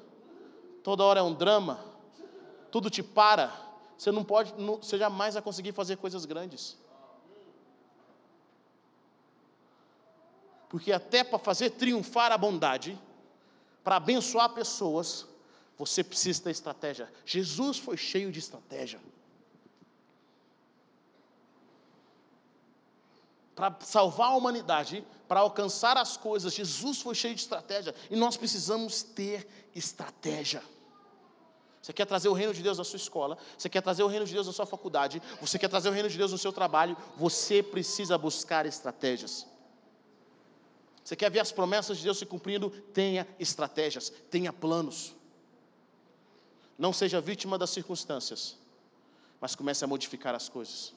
Toda 0.84 1.02
hora 1.02 1.18
é 1.18 1.22
um 1.24 1.34
drama? 1.34 1.84
Tudo 2.70 2.88
te 2.88 3.02
para? 3.02 3.52
Você 3.96 4.12
não 4.12 4.22
pode, 4.22 4.54
não, 4.54 4.76
você 4.76 4.96
jamais 4.96 5.34
vai 5.34 5.42
conseguir 5.42 5.72
fazer 5.72 5.96
coisas 5.96 6.24
grandes. 6.24 6.78
Porque 10.68 10.92
até 10.92 11.24
para 11.24 11.38
fazer 11.38 11.70
triunfar 11.70 12.32
a 12.32 12.38
bondade, 12.38 12.98
para 13.82 13.96
abençoar 13.96 14.50
pessoas, 14.50 15.26
você 15.76 16.04
precisa 16.04 16.42
ter 16.42 16.50
estratégia. 16.50 17.10
Jesus 17.24 17.78
foi 17.78 17.96
cheio 17.96 18.30
de 18.30 18.38
estratégia. 18.38 19.00
para 23.58 23.76
salvar 23.80 24.28
a 24.28 24.36
humanidade, 24.36 25.04
para 25.26 25.40
alcançar 25.40 25.96
as 25.96 26.16
coisas, 26.16 26.54
Jesus 26.54 27.02
foi 27.02 27.12
cheio 27.12 27.34
de 27.34 27.40
estratégia 27.40 27.92
e 28.08 28.14
nós 28.14 28.36
precisamos 28.36 29.02
ter 29.02 29.48
estratégia. 29.74 30.62
Você 31.82 31.92
quer 31.92 32.06
trazer 32.06 32.28
o 32.28 32.32
reino 32.32 32.54
de 32.54 32.62
Deus 32.62 32.78
na 32.78 32.84
sua 32.84 32.98
escola, 32.98 33.36
você 33.56 33.68
quer 33.68 33.80
trazer 33.80 34.04
o 34.04 34.06
reino 34.06 34.24
de 34.24 34.32
Deus 34.32 34.46
na 34.46 34.52
sua 34.52 34.64
faculdade, 34.64 35.20
você 35.40 35.58
quer 35.58 35.66
trazer 35.66 35.88
o 35.88 35.92
reino 35.92 36.08
de 36.08 36.16
Deus 36.16 36.30
no 36.30 36.38
seu 36.38 36.52
trabalho, 36.52 36.96
você 37.16 37.60
precisa 37.60 38.16
buscar 38.16 38.64
estratégias. 38.64 39.44
Você 41.08 41.16
quer 41.16 41.30
ver 41.30 41.40
as 41.40 41.50
promessas 41.50 41.96
de 41.96 42.04
Deus 42.04 42.18
se 42.18 42.26
cumprindo? 42.26 42.68
Tenha 42.68 43.26
estratégias, 43.40 44.12
tenha 44.30 44.52
planos. 44.52 45.14
Não 46.76 46.92
seja 46.92 47.18
vítima 47.18 47.56
das 47.56 47.70
circunstâncias, 47.70 48.58
mas 49.40 49.54
comece 49.54 49.82
a 49.82 49.86
modificar 49.86 50.34
as 50.34 50.50
coisas. 50.50 50.92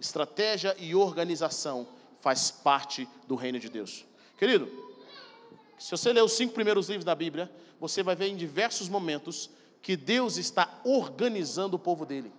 Estratégia 0.00 0.76
e 0.78 0.94
organização 0.94 1.88
faz 2.20 2.52
parte 2.52 3.08
do 3.26 3.34
reino 3.34 3.58
de 3.58 3.68
Deus. 3.68 4.06
Querido, 4.38 4.70
se 5.76 5.90
você 5.90 6.12
ler 6.12 6.22
os 6.22 6.34
cinco 6.34 6.54
primeiros 6.54 6.86
livros 6.86 7.04
da 7.04 7.16
Bíblia, 7.16 7.50
você 7.80 8.00
vai 8.00 8.14
ver 8.14 8.28
em 8.28 8.36
diversos 8.36 8.88
momentos 8.88 9.50
que 9.82 9.96
Deus 9.96 10.36
está 10.36 10.72
organizando 10.84 11.74
o 11.74 11.80
povo 11.80 12.06
dele. 12.06 12.32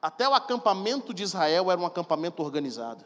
Até 0.00 0.28
o 0.28 0.34
acampamento 0.34 1.12
de 1.12 1.24
Israel 1.24 1.68
era 1.68 1.80
um 1.80 1.84
acampamento 1.84 2.40
organizado. 2.40 3.04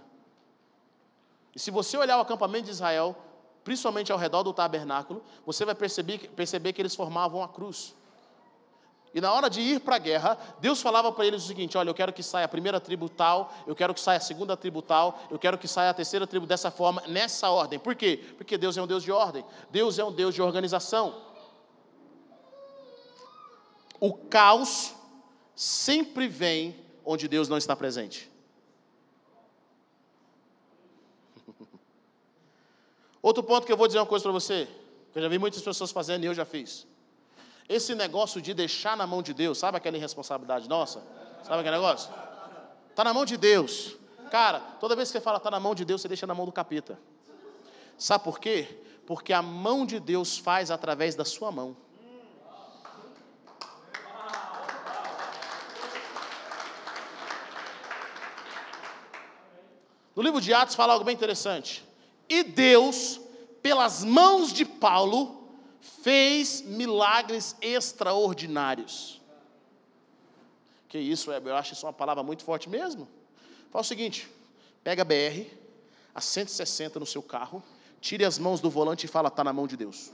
E 1.58 1.60
se 1.60 1.72
você 1.72 1.96
olhar 1.96 2.16
o 2.16 2.20
acampamento 2.20 2.66
de 2.66 2.70
Israel, 2.70 3.16
principalmente 3.64 4.12
ao 4.12 4.16
redor 4.16 4.44
do 4.44 4.52
tabernáculo, 4.52 5.24
você 5.44 5.64
vai 5.64 5.74
perceber, 5.74 6.30
perceber 6.36 6.72
que 6.72 6.80
eles 6.80 6.94
formavam 6.94 7.42
a 7.42 7.48
cruz. 7.48 7.96
E 9.12 9.20
na 9.20 9.32
hora 9.32 9.50
de 9.50 9.60
ir 9.60 9.80
para 9.80 9.96
a 9.96 9.98
guerra, 9.98 10.38
Deus 10.60 10.80
falava 10.80 11.10
para 11.10 11.26
eles 11.26 11.42
o 11.42 11.46
seguinte: 11.48 11.76
olha, 11.76 11.90
eu 11.90 11.94
quero 11.94 12.12
que 12.12 12.22
saia 12.22 12.44
a 12.44 12.48
primeira 12.48 12.78
tribo 12.78 13.08
tal, 13.08 13.52
eu 13.66 13.74
quero 13.74 13.92
que 13.92 14.00
saia 14.00 14.18
a 14.18 14.20
segunda 14.20 14.56
tribo 14.56 14.80
tal, 14.80 15.18
eu 15.28 15.36
quero 15.36 15.58
que 15.58 15.66
saia 15.66 15.90
a 15.90 15.94
terceira 15.94 16.28
tribo 16.28 16.46
dessa 16.46 16.70
forma, 16.70 17.02
nessa 17.08 17.50
ordem. 17.50 17.76
Por 17.76 17.96
quê? 17.96 18.24
Porque 18.36 18.56
Deus 18.56 18.76
é 18.76 18.82
um 18.82 18.86
Deus 18.86 19.02
de 19.02 19.10
ordem, 19.10 19.44
Deus 19.68 19.98
é 19.98 20.04
um 20.04 20.12
Deus 20.12 20.36
de 20.36 20.40
organização. 20.40 21.20
O 23.98 24.14
caos 24.14 24.94
sempre 25.56 26.28
vem 26.28 26.86
onde 27.04 27.26
Deus 27.26 27.48
não 27.48 27.58
está 27.58 27.74
presente. 27.74 28.27
Outro 33.20 33.42
ponto 33.42 33.66
que 33.66 33.72
eu 33.72 33.76
vou 33.76 33.86
dizer 33.86 33.98
uma 33.98 34.06
coisa 34.06 34.22
para 34.22 34.32
você, 34.32 34.68
que 35.12 35.18
eu 35.18 35.22
já 35.22 35.28
vi 35.28 35.38
muitas 35.38 35.60
pessoas 35.60 35.90
fazendo 35.90 36.24
e 36.24 36.26
eu 36.26 36.34
já 36.34 36.44
fiz. 36.44 36.86
Esse 37.68 37.94
negócio 37.94 38.40
de 38.40 38.54
deixar 38.54 38.96
na 38.96 39.06
mão 39.06 39.22
de 39.22 39.34
Deus, 39.34 39.58
sabe 39.58 39.76
aquela 39.76 39.96
irresponsabilidade 39.96 40.68
nossa? 40.68 41.02
Sabe 41.42 41.60
aquele 41.60 41.76
negócio? 41.76 42.10
Está 42.90 43.04
na 43.04 43.12
mão 43.12 43.24
de 43.24 43.36
Deus. 43.36 43.96
Cara, 44.30 44.60
toda 44.80 44.96
vez 44.96 45.08
que 45.08 45.18
você 45.18 45.20
fala 45.20 45.38
está 45.38 45.50
na 45.50 45.60
mão 45.60 45.74
de 45.74 45.84
Deus, 45.84 46.00
você 46.00 46.08
deixa 46.08 46.26
na 46.26 46.34
mão 46.34 46.46
do 46.46 46.52
capeta. 46.52 46.98
Sabe 47.96 48.24
por 48.24 48.38
quê? 48.38 48.82
Porque 49.06 49.32
a 49.32 49.42
mão 49.42 49.84
de 49.84 49.98
Deus 49.98 50.38
faz 50.38 50.70
através 50.70 51.14
da 51.14 51.24
sua 51.24 51.50
mão. 51.50 51.76
No 60.14 60.22
livro 60.22 60.40
de 60.40 60.52
Atos 60.52 60.74
fala 60.74 60.92
algo 60.92 61.04
bem 61.04 61.14
interessante. 61.14 61.87
E 62.28 62.42
Deus, 62.42 63.20
pelas 63.62 64.04
mãos 64.04 64.52
de 64.52 64.64
Paulo, 64.64 65.38
fez 65.80 66.60
milagres 66.62 67.56
extraordinários. 67.60 69.20
Que 70.88 70.98
isso, 70.98 71.30
eu 71.30 71.56
acho 71.56 71.72
isso 71.72 71.86
uma 71.86 71.92
palavra 71.92 72.22
muito 72.22 72.44
forte 72.44 72.68
mesmo. 72.68 73.08
Fala 73.70 73.82
o 73.82 73.86
seguinte: 73.86 74.28
pega 74.82 75.02
a 75.02 75.04
BR, 75.04 75.46
a 76.14 76.20
160 76.20 76.98
no 76.98 77.06
seu 77.06 77.22
carro, 77.22 77.62
tire 78.00 78.24
as 78.24 78.38
mãos 78.38 78.60
do 78.60 78.70
volante 78.70 79.04
e 79.04 79.08
fala, 79.08 79.28
está 79.28 79.44
na 79.44 79.52
mão 79.52 79.66
de 79.66 79.76
Deus. 79.76 80.12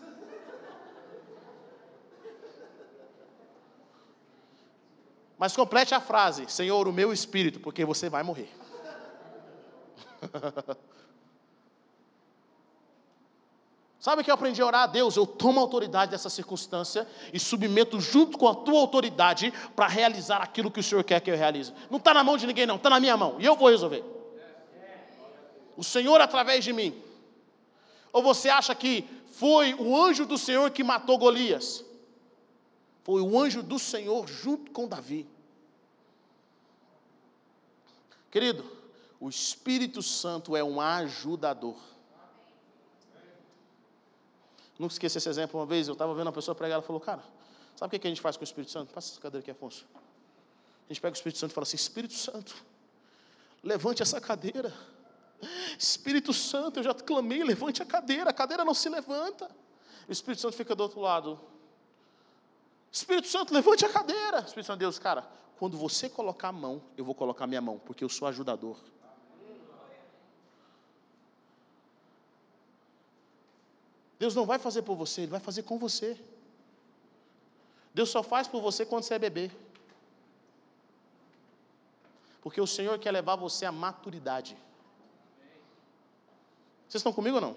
Mas 5.38 5.54
complete 5.54 5.94
a 5.94 6.00
frase: 6.00 6.46
Senhor, 6.48 6.88
o 6.88 6.92
meu 6.92 7.12
espírito, 7.12 7.60
porque 7.60 7.84
você 7.84 8.08
vai 8.08 8.22
morrer. 8.22 8.50
Sabe 14.04 14.22
que 14.22 14.30
eu 14.30 14.34
aprendi 14.34 14.60
a 14.60 14.66
orar 14.66 14.82
a 14.82 14.86
Deus? 14.86 15.16
Eu 15.16 15.26
tomo 15.26 15.58
a 15.58 15.62
autoridade 15.62 16.10
dessa 16.10 16.28
circunstância 16.28 17.08
e 17.32 17.40
submeto 17.40 17.98
junto 17.98 18.36
com 18.36 18.46
a 18.46 18.54
tua 18.54 18.78
autoridade 18.78 19.50
para 19.74 19.88
realizar 19.88 20.42
aquilo 20.42 20.70
que 20.70 20.78
o 20.78 20.82
Senhor 20.82 21.02
quer 21.02 21.22
que 21.22 21.30
eu 21.30 21.36
realize. 21.38 21.72
Não 21.90 21.96
está 21.96 22.12
na 22.12 22.22
mão 22.22 22.36
de 22.36 22.46
ninguém, 22.46 22.66
não, 22.66 22.76
está 22.76 22.90
na 22.90 23.00
minha 23.00 23.16
mão 23.16 23.36
e 23.40 23.46
eu 23.46 23.56
vou 23.56 23.70
resolver. 23.70 24.04
O 25.74 25.82
Senhor 25.82 26.20
através 26.20 26.62
de 26.62 26.70
mim. 26.70 27.02
Ou 28.12 28.22
você 28.22 28.50
acha 28.50 28.74
que 28.74 29.08
foi 29.30 29.72
o 29.72 29.96
anjo 29.96 30.26
do 30.26 30.36
Senhor 30.36 30.70
que 30.70 30.84
matou 30.84 31.16
Golias? 31.16 31.82
Foi 33.04 33.22
o 33.22 33.40
anjo 33.40 33.62
do 33.62 33.78
Senhor 33.78 34.28
junto 34.28 34.70
com 34.70 34.86
Davi. 34.86 35.26
Querido, 38.30 38.70
o 39.18 39.30
Espírito 39.30 40.02
Santo 40.02 40.54
é 40.54 40.62
um 40.62 40.78
ajudador. 40.78 41.93
Nunca 44.78 44.92
esqueci 44.92 45.18
esse 45.18 45.28
exemplo 45.28 45.60
uma 45.60 45.66
vez, 45.66 45.86
eu 45.88 45.92
estava 45.92 46.12
vendo 46.14 46.26
uma 46.26 46.32
pessoa 46.32 46.54
pregar, 46.54 46.74
ela 46.74 46.82
falou, 46.82 47.00
cara, 47.00 47.22
sabe 47.76 47.96
o 47.96 48.00
que 48.00 48.06
a 48.06 48.10
gente 48.10 48.20
faz 48.20 48.36
com 48.36 48.42
o 48.42 48.44
Espírito 48.44 48.72
Santo? 48.72 48.92
Passa 48.92 49.12
essa 49.12 49.20
cadeira 49.20 49.42
aqui, 49.42 49.50
Afonso. 49.50 49.86
A 50.88 50.92
gente 50.92 51.00
pega 51.00 51.14
o 51.14 51.16
Espírito 51.16 51.38
Santo 51.38 51.52
e 51.52 51.54
fala 51.54 51.62
assim, 51.62 51.76
Espírito 51.76 52.14
Santo, 52.14 52.54
levante 53.62 54.02
essa 54.02 54.20
cadeira. 54.20 54.72
Espírito 55.78 56.32
Santo, 56.32 56.80
eu 56.80 56.82
já 56.82 56.94
clamei, 56.94 57.42
levante 57.44 57.82
a 57.82 57.86
cadeira, 57.86 58.30
a 58.30 58.32
cadeira 58.32 58.64
não 58.64 58.74
se 58.74 58.88
levanta. 58.88 59.50
O 60.08 60.12
Espírito 60.12 60.40
Santo 60.40 60.56
fica 60.56 60.74
do 60.74 60.82
outro 60.82 61.00
lado. 61.00 61.40
Espírito 62.90 63.28
Santo, 63.28 63.54
levante 63.54 63.84
a 63.84 63.88
cadeira. 63.88 64.40
Espírito 64.40 64.66
Santo, 64.66 64.78
Deus, 64.78 64.98
cara, 64.98 65.26
quando 65.58 65.76
você 65.76 66.08
colocar 66.08 66.48
a 66.48 66.52
mão, 66.52 66.82
eu 66.96 67.04
vou 67.04 67.14
colocar 67.14 67.44
a 67.44 67.46
minha 67.46 67.60
mão, 67.60 67.78
porque 67.78 68.04
eu 68.04 68.08
sou 68.08 68.28
ajudador. 68.28 68.76
Deus 74.24 74.34
não 74.34 74.46
vai 74.46 74.58
fazer 74.58 74.80
por 74.80 74.96
você, 74.96 75.20
Ele 75.20 75.32
vai 75.32 75.38
fazer 75.38 75.64
com 75.64 75.78
você. 75.78 76.16
Deus 77.92 78.08
só 78.08 78.22
faz 78.22 78.48
por 78.48 78.62
você 78.62 78.86
quando 78.86 79.02
você 79.02 79.12
é 79.12 79.18
bebê. 79.18 79.50
Porque 82.40 82.58
o 82.58 82.66
Senhor 82.66 82.98
quer 82.98 83.12
levar 83.12 83.36
você 83.36 83.66
à 83.66 83.70
maturidade. 83.70 84.56
Vocês 86.88 87.00
estão 87.00 87.12
comigo 87.12 87.36
ou 87.36 87.42
não? 87.42 87.56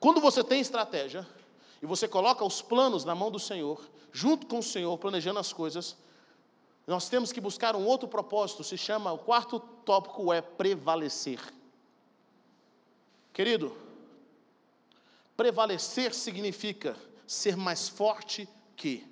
Quando 0.00 0.18
você 0.18 0.42
tem 0.42 0.62
estratégia 0.62 1.28
e 1.82 1.84
você 1.84 2.08
coloca 2.08 2.42
os 2.42 2.62
planos 2.62 3.04
na 3.04 3.14
mão 3.14 3.30
do 3.30 3.38
Senhor, 3.38 3.86
junto 4.10 4.46
com 4.46 4.60
o 4.60 4.62
Senhor, 4.62 4.96
planejando 4.96 5.38
as 5.38 5.52
coisas, 5.52 5.94
nós 6.86 7.10
temos 7.10 7.32
que 7.32 7.40
buscar 7.40 7.76
um 7.76 7.84
outro 7.84 8.08
propósito, 8.08 8.64
se 8.64 8.78
chama, 8.78 9.12
o 9.12 9.18
quarto 9.18 9.60
tópico 9.60 10.32
é 10.32 10.40
prevalecer. 10.40 11.38
Querido, 13.34 13.91
Prevalecer 15.36 16.14
significa 16.14 16.96
ser 17.26 17.56
mais 17.56 17.88
forte 17.88 18.48
quê? 18.76 19.04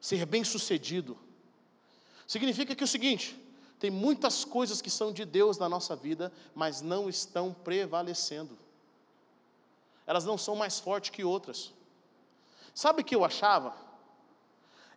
Ser 0.00 0.26
bem-sucedido. 0.26 1.16
Significa 2.26 2.74
que 2.74 2.82
é 2.82 2.86
o 2.86 2.88
seguinte, 2.88 3.38
tem 3.78 3.90
muitas 3.90 4.44
coisas 4.44 4.80
que 4.80 4.90
são 4.90 5.12
de 5.12 5.24
Deus 5.24 5.58
na 5.58 5.68
nossa 5.68 5.94
vida, 5.94 6.32
mas 6.54 6.80
não 6.80 7.08
estão 7.08 7.52
prevalecendo. 7.52 8.56
Elas 10.06 10.24
não 10.24 10.36
são 10.36 10.56
mais 10.56 10.78
fortes 10.80 11.10
que 11.10 11.24
outras. 11.24 11.72
Sabe 12.74 13.02
o 13.02 13.04
que 13.04 13.14
eu 13.14 13.24
achava? 13.24 13.74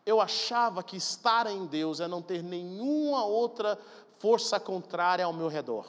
Eu 0.05 0.21
achava 0.21 0.81
que 0.81 0.97
estar 0.97 1.47
em 1.47 1.65
Deus 1.65 1.99
é 1.99 2.07
não 2.07 2.21
ter 2.21 2.41
nenhuma 2.41 3.25
outra 3.25 3.79
força 4.19 4.59
contrária 4.59 5.25
ao 5.25 5.33
meu 5.33 5.47
redor. 5.47 5.85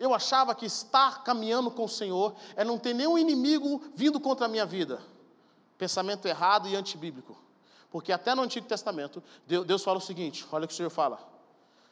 Eu 0.00 0.14
achava 0.14 0.54
que 0.54 0.64
estar 0.64 1.22
caminhando 1.22 1.70
com 1.70 1.84
o 1.84 1.88
Senhor 1.88 2.34
é 2.56 2.64
não 2.64 2.78
ter 2.78 2.94
nenhum 2.94 3.18
inimigo 3.18 3.82
vindo 3.94 4.18
contra 4.18 4.46
a 4.46 4.48
minha 4.48 4.64
vida. 4.64 4.98
Pensamento 5.76 6.26
errado 6.26 6.66
e 6.66 6.74
antibíblico. 6.74 7.36
Porque 7.90 8.10
até 8.10 8.34
no 8.34 8.40
Antigo 8.40 8.66
Testamento, 8.66 9.22
Deus 9.46 9.84
fala 9.84 9.98
o 9.98 10.00
seguinte: 10.00 10.46
olha 10.50 10.64
o 10.64 10.68
que 10.68 10.72
o 10.72 10.76
Senhor 10.76 10.88
fala. 10.88 11.28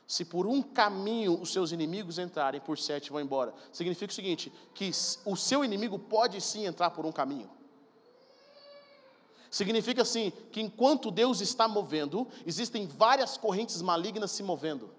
Se 0.07 0.25
por 0.25 0.47
um 0.47 0.63
caminho 0.63 1.39
os 1.39 1.53
seus 1.53 1.71
inimigos 1.71 2.19
entrarem, 2.19 2.63
por 2.63 2.79
sete 2.79 3.13
vão 3.13 3.21
embora. 3.21 3.53
Significa 3.71 4.11
o 4.11 4.15
seguinte: 4.15 4.51
que 4.73 4.91
o 5.27 5.37
seu 5.37 5.63
inimigo 5.63 5.99
pode 5.99 6.41
sim 6.41 6.65
entrar 6.65 6.91
por 6.93 7.05
um 7.05 7.13
caminho. 7.13 7.51
Significa 9.51 10.01
assim 10.01 10.33
que 10.51 10.63
enquanto 10.63 11.11
Deus 11.11 11.43
está 11.43 11.69
movendo, 11.69 12.27
existem 12.47 12.87
várias 12.87 13.37
correntes 13.37 13.83
malignas 13.83 14.31
se 14.31 14.43
movendo. 14.43 14.98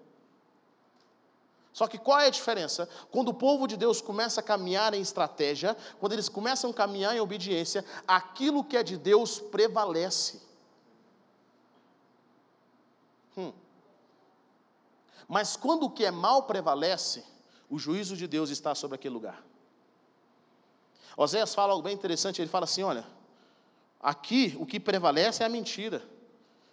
Só 1.72 1.86
que 1.86 1.98
qual 1.98 2.20
é 2.20 2.26
a 2.26 2.30
diferença? 2.30 2.88
Quando 3.10 3.28
o 3.28 3.34
povo 3.34 3.66
de 3.66 3.76
Deus 3.76 4.00
começa 4.00 4.40
a 4.40 4.42
caminhar 4.42 4.92
em 4.92 5.00
estratégia, 5.00 5.76
quando 5.98 6.12
eles 6.12 6.28
começam 6.28 6.70
a 6.70 6.74
caminhar 6.74 7.14
em 7.14 7.20
obediência, 7.20 7.84
aquilo 8.06 8.64
que 8.64 8.76
é 8.76 8.82
de 8.82 8.96
Deus 8.96 9.38
prevalece. 9.38 10.42
Hum. 13.36 13.52
Mas 15.28 15.56
quando 15.56 15.84
o 15.84 15.90
que 15.90 16.04
é 16.04 16.10
mal 16.10 16.42
prevalece, 16.42 17.24
o 17.68 17.78
juízo 17.78 18.16
de 18.16 18.26
Deus 18.26 18.50
está 18.50 18.74
sobre 18.74 18.96
aquele 18.96 19.14
lugar. 19.14 19.44
Oséias 21.16 21.54
fala 21.54 21.72
algo 21.72 21.84
bem 21.84 21.94
interessante, 21.94 22.42
ele 22.42 22.50
fala 22.50 22.64
assim: 22.64 22.82
olha, 22.82 23.06
aqui 24.00 24.56
o 24.58 24.66
que 24.66 24.80
prevalece 24.80 25.44
é 25.44 25.46
a 25.46 25.48
mentira, 25.48 26.02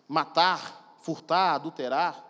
matar, 0.07 0.97
furtar, 1.01 1.53
adulterar, 1.53 2.25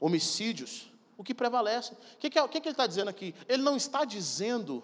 homicídios, 0.00 0.90
o 1.16 1.24
que 1.24 1.34
prevalece. 1.34 1.94
O 1.94 2.18
que, 2.18 2.30
que, 2.30 2.38
é, 2.38 2.48
que, 2.48 2.60
que 2.60 2.68
ele 2.68 2.72
está 2.74 2.86
dizendo 2.86 3.08
aqui? 3.08 3.34
Ele 3.48 3.62
não 3.62 3.76
está 3.76 4.04
dizendo 4.04 4.82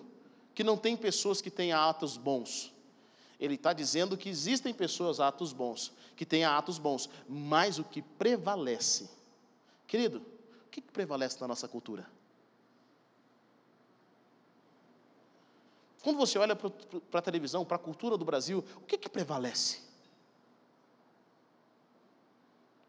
que 0.55 0.65
não 0.65 0.77
tem 0.77 0.97
pessoas 0.97 1.41
que 1.41 1.51
têm 1.51 1.73
atos 1.73 2.17
bons. 2.17 2.73
Ele 3.39 3.55
está 3.55 3.73
dizendo 3.73 4.17
que 4.17 4.29
existem 4.29 4.73
pessoas 4.73 5.19
atos 5.19 5.53
bons, 5.53 5.93
que 6.15 6.25
têm 6.25 6.45
atos 6.45 6.79
bons, 6.79 7.09
mas 7.29 7.79
o 7.79 7.85
que 7.85 8.01
prevalece, 8.01 9.11
querido, 9.87 10.19
o 10.67 10.71
que, 10.71 10.81
que 10.81 10.93
prevalece 10.93 11.41
na 11.41 11.49
nossa 11.49 11.67
cultura? 11.67 12.09
Quando 16.03 16.17
você 16.17 16.39
olha 16.39 16.57
para 16.57 17.19
a 17.19 17.23
televisão, 17.23 17.65
para 17.65 17.77
a 17.77 17.81
cultura 17.81 18.17
do 18.17 18.25
Brasil, 18.25 18.65
o 18.77 18.81
que, 18.81 18.99
que 18.99 19.09
prevalece? 19.09 19.81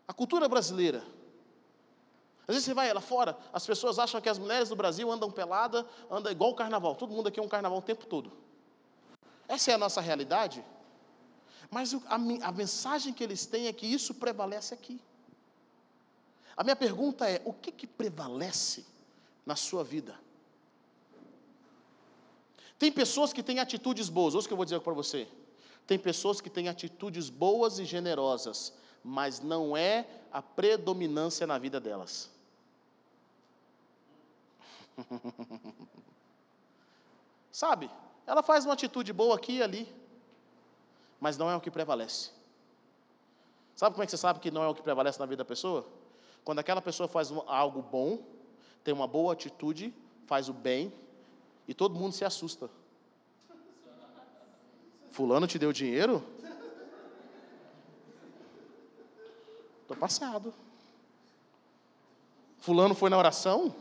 A 0.07 0.13
cultura 0.13 0.47
brasileira. 0.49 1.03
Às 2.47 2.55
vezes 2.55 2.65
você 2.65 2.73
vai 2.73 2.93
lá 2.93 2.99
fora, 2.99 3.37
as 3.53 3.65
pessoas 3.65 3.97
acham 3.97 4.19
que 4.19 4.27
as 4.27 4.37
mulheres 4.37 4.69
do 4.69 4.75
Brasil 4.75 5.09
andam 5.09 5.31
pelada, 5.31 5.87
andam 6.11 6.31
igual 6.31 6.51
o 6.51 6.55
carnaval. 6.55 6.95
Todo 6.95 7.13
mundo 7.13 7.27
aqui 7.27 7.39
é 7.39 7.43
um 7.43 7.47
carnaval 7.47 7.77
o 7.77 7.81
tempo 7.81 8.05
todo. 8.05 8.31
Essa 9.47 9.71
é 9.71 9.73
a 9.75 9.77
nossa 9.77 10.01
realidade. 10.01 10.63
Mas 11.71 11.93
a, 11.93 12.15
a 12.15 12.51
mensagem 12.51 13.13
que 13.13 13.23
eles 13.23 13.45
têm 13.45 13.67
é 13.67 13.73
que 13.73 13.85
isso 13.85 14.13
prevalece 14.13 14.73
aqui. 14.73 14.99
A 16.55 16.63
minha 16.63 16.75
pergunta 16.75 17.29
é: 17.29 17.41
o 17.45 17.53
que, 17.53 17.71
que 17.71 17.87
prevalece 17.87 18.85
na 19.45 19.55
sua 19.55 19.83
vida? 19.83 20.19
Tem 22.77 22.91
pessoas 22.91 23.31
que 23.31 23.41
têm 23.41 23.59
atitudes 23.59 24.09
boas, 24.09 24.35
ouça 24.35 24.45
o 24.45 24.49
que 24.49 24.53
eu 24.53 24.57
vou 24.57 24.65
dizer 24.65 24.81
para 24.81 24.93
você. 24.93 25.27
Tem 25.87 25.97
pessoas 25.97 26.41
que 26.41 26.49
têm 26.49 26.67
atitudes 26.67 27.29
boas 27.29 27.79
e 27.79 27.85
generosas, 27.85 28.73
mas 29.03 29.39
não 29.39 29.75
é 29.75 30.05
a 30.31 30.41
predominância 30.41 31.47
na 31.47 31.57
vida 31.57 31.79
delas. 31.79 32.32
Sabe? 37.51 37.89
Ela 38.25 38.41
faz 38.41 38.65
uma 38.65 38.73
atitude 38.73 39.11
boa 39.13 39.35
aqui 39.35 39.57
e 39.57 39.63
ali, 39.63 39.95
mas 41.19 41.37
não 41.37 41.49
é 41.49 41.55
o 41.55 41.61
que 41.61 41.69
prevalece. 41.69 42.31
Sabe 43.75 43.93
como 43.93 44.03
é 44.03 44.05
que 44.05 44.11
você 44.11 44.17
sabe 44.17 44.39
que 44.39 44.51
não 44.51 44.63
é 44.63 44.67
o 44.67 44.75
que 44.75 44.81
prevalece 44.81 45.19
na 45.19 45.25
vida 45.25 45.43
da 45.43 45.45
pessoa? 45.45 45.85
Quando 46.43 46.59
aquela 46.59 46.81
pessoa 46.81 47.07
faz 47.07 47.31
algo 47.47 47.81
bom, 47.81 48.19
tem 48.83 48.93
uma 48.93 49.07
boa 49.07 49.33
atitude, 49.33 49.93
faz 50.25 50.49
o 50.49 50.53
bem, 50.53 50.93
e 51.67 51.73
todo 51.73 51.97
mundo 51.97 52.13
se 52.13 52.25
assusta. 52.25 52.69
Fulano 55.11 55.47
te 55.47 55.59
deu 55.59 55.71
dinheiro? 55.71 56.23
Estou 59.81 59.97
passado. 59.97 60.53
Fulano 62.57 62.95
foi 62.95 63.09
na 63.09 63.17
oração? 63.17 63.75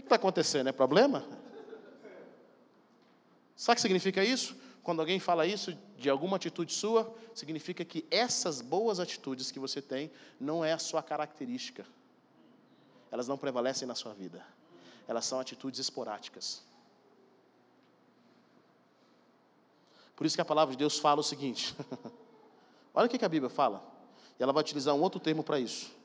Que 0.00 0.06
está 0.06 0.16
acontecendo? 0.16 0.68
É 0.68 0.72
problema? 0.72 1.24
Sabe 3.56 3.72
o 3.72 3.76
que 3.76 3.82
significa 3.82 4.22
isso? 4.22 4.56
Quando 4.82 5.00
alguém 5.00 5.18
fala 5.18 5.46
isso 5.46 5.76
de 5.96 6.08
alguma 6.08 6.36
atitude 6.36 6.72
sua, 6.72 7.14
significa 7.34 7.84
que 7.84 8.06
essas 8.10 8.60
boas 8.60 9.00
atitudes 9.00 9.50
que 9.50 9.58
você 9.58 9.82
tem 9.82 10.10
não 10.40 10.64
é 10.64 10.72
a 10.72 10.78
sua 10.78 11.02
característica. 11.02 11.84
Elas 13.10 13.26
não 13.26 13.36
prevalecem 13.36 13.86
na 13.86 13.94
sua 13.94 14.14
vida. 14.14 14.44
Elas 15.06 15.24
são 15.24 15.40
atitudes 15.40 15.80
esporádicas. 15.80 16.62
Por 20.14 20.26
isso 20.26 20.36
que 20.36 20.42
a 20.42 20.44
palavra 20.44 20.72
de 20.72 20.78
Deus 20.78 20.98
fala 20.98 21.20
o 21.20 21.24
seguinte: 21.24 21.74
olha 22.94 23.06
o 23.06 23.08
que 23.08 23.24
a 23.24 23.28
Bíblia 23.28 23.50
fala, 23.50 23.82
e 24.38 24.42
ela 24.42 24.52
vai 24.52 24.62
utilizar 24.62 24.94
um 24.94 25.00
outro 25.00 25.20
termo 25.20 25.42
para 25.42 25.58
isso 25.58 25.97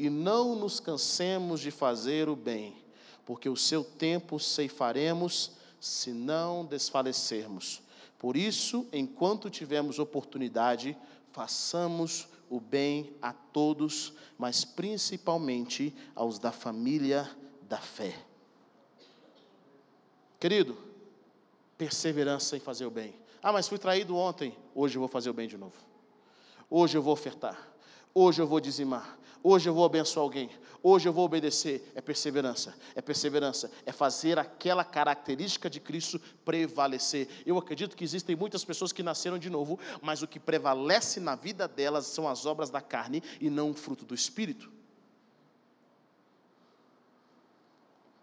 e 0.00 0.08
não 0.08 0.56
nos 0.56 0.80
cansemos 0.80 1.60
de 1.60 1.70
fazer 1.70 2.26
o 2.26 2.34
bem, 2.34 2.82
porque 3.26 3.50
o 3.50 3.56
seu 3.56 3.84
tempo 3.84 4.40
ceifaremos 4.40 5.52
se 5.78 6.10
não 6.10 6.64
desfalecermos. 6.64 7.82
Por 8.18 8.34
isso, 8.34 8.86
enquanto 8.94 9.50
tivermos 9.50 9.98
oportunidade, 9.98 10.96
façamos 11.32 12.28
o 12.48 12.58
bem 12.58 13.14
a 13.20 13.34
todos, 13.34 14.14
mas 14.38 14.64
principalmente 14.64 15.94
aos 16.14 16.38
da 16.38 16.50
família 16.50 17.30
da 17.68 17.78
fé. 17.78 18.24
Querido, 20.38 20.78
perseverança 21.76 22.56
em 22.56 22.60
fazer 22.60 22.86
o 22.86 22.90
bem. 22.90 23.14
Ah, 23.42 23.52
mas 23.52 23.68
fui 23.68 23.76
traído 23.76 24.16
ontem, 24.16 24.56
hoje 24.74 24.96
eu 24.96 25.00
vou 25.00 25.08
fazer 25.08 25.28
o 25.28 25.34
bem 25.34 25.46
de 25.46 25.58
novo. 25.58 25.76
Hoje 26.70 26.96
eu 26.96 27.02
vou 27.02 27.12
ofertar. 27.12 27.68
Hoje 28.14 28.40
eu 28.40 28.46
vou 28.46 28.60
dizimar. 28.60 29.19
Hoje 29.42 29.68
eu 29.68 29.74
vou 29.74 29.84
abençoar 29.84 30.22
alguém. 30.22 30.50
Hoje 30.82 31.08
eu 31.08 31.12
vou 31.12 31.24
obedecer. 31.24 31.90
É 31.94 32.00
perseverança. 32.00 32.74
É 32.94 33.00
perseverança. 33.00 33.70
É 33.86 33.92
fazer 33.92 34.38
aquela 34.38 34.84
característica 34.84 35.68
de 35.68 35.80
Cristo 35.80 36.20
prevalecer. 36.44 37.28
Eu 37.46 37.56
acredito 37.56 37.96
que 37.96 38.04
existem 38.04 38.36
muitas 38.36 38.64
pessoas 38.64 38.92
que 38.92 39.02
nasceram 39.02 39.38
de 39.38 39.48
novo, 39.48 39.78
mas 40.02 40.22
o 40.22 40.28
que 40.28 40.38
prevalece 40.38 41.20
na 41.20 41.34
vida 41.34 41.66
delas 41.66 42.06
são 42.06 42.28
as 42.28 42.44
obras 42.44 42.70
da 42.70 42.80
carne 42.80 43.22
e 43.40 43.48
não 43.48 43.70
o 43.70 43.74
fruto 43.74 44.04
do 44.04 44.14
Espírito. 44.14 44.70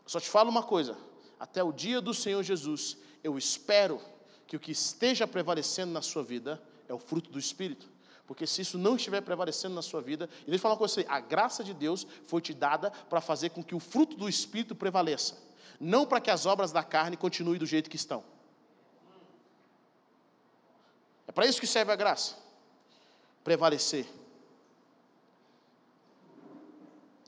Só 0.05 0.19
te 0.19 0.29
falo 0.29 0.49
uma 0.49 0.63
coisa: 0.63 0.97
até 1.39 1.63
o 1.63 1.71
dia 1.71 1.99
do 1.99 2.13
Senhor 2.13 2.41
Jesus, 2.43 2.97
eu 3.23 3.37
espero 3.37 3.99
que 4.47 4.55
o 4.55 4.59
que 4.59 4.71
esteja 4.71 5.27
prevalecendo 5.27 5.91
na 5.91 6.01
sua 6.01 6.23
vida 6.23 6.61
é 6.87 6.93
o 6.93 6.99
fruto 6.99 7.29
do 7.29 7.37
Espírito. 7.37 7.96
Porque 8.27 8.45
se 8.45 8.61
isso 8.61 8.77
não 8.77 8.97
estiver 8.97 9.21
prevalecendo 9.21 9.73
na 9.73 9.81
sua 9.81 10.01
vida, 10.01 10.29
e 10.41 10.45
deixa 10.45 10.57
eu 10.57 10.59
falar 10.59 10.73
uma 10.73 10.79
coisa, 10.79 11.03
a 11.07 11.19
graça 11.21 11.63
de 11.63 11.73
Deus 11.73 12.05
foi 12.27 12.41
te 12.41 12.53
dada 12.53 12.91
para 12.91 13.21
fazer 13.21 13.49
com 13.51 13.63
que 13.63 13.73
o 13.73 13.79
fruto 13.79 14.17
do 14.17 14.27
Espírito 14.27 14.75
prevaleça, 14.75 15.37
não 15.79 16.05
para 16.05 16.19
que 16.19 16.29
as 16.29 16.45
obras 16.45 16.73
da 16.73 16.83
carne 16.83 17.15
continuem 17.15 17.57
do 17.57 17.65
jeito 17.65 17.89
que 17.89 17.95
estão. 17.95 18.23
É 21.25 21.31
para 21.31 21.45
isso 21.45 21.59
que 21.59 21.67
serve 21.67 21.91
a 21.91 21.95
graça 21.95 22.35
prevalecer. 23.45 24.05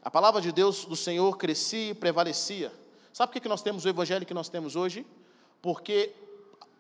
A 0.01 0.11
palavra 0.11 0.41
de 0.41 0.51
Deus 0.51 0.83
do 0.83 0.95
Senhor 0.97 1.37
crescia 1.37 1.91
e 1.91 1.93
prevalecia. 1.93 2.73
Sabe 3.13 3.31
por 3.31 3.41
que 3.41 3.47
nós 3.47 3.61
temos 3.61 3.85
o 3.85 3.89
evangelho 3.89 4.25
que 4.25 4.33
nós 4.33 4.49
temos 4.49 4.75
hoje? 4.75 5.07
Porque 5.61 6.13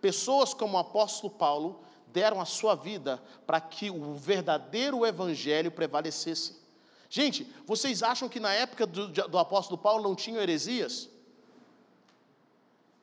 pessoas 0.01 0.53
como 0.53 0.75
o 0.75 0.79
apóstolo 0.79 1.31
Paulo 1.31 1.81
deram 2.11 2.39
a 2.41 2.45
sua 2.45 2.75
vida 2.75 3.21
para 3.45 3.59
que 3.59 3.89
o 3.89 4.15
verdadeiro 4.15 5.05
evangelho 5.05 5.71
prevalecesse. 5.71 6.57
Gente, 7.09 7.51
vocês 7.65 8.03
acham 8.03 8.29
que 8.29 8.39
na 8.39 8.53
época 8.53 8.85
do, 8.85 9.07
do 9.07 9.37
apóstolo 9.37 9.77
Paulo 9.77 10.03
não 10.03 10.15
tinham 10.15 10.41
heresias? 10.41 11.09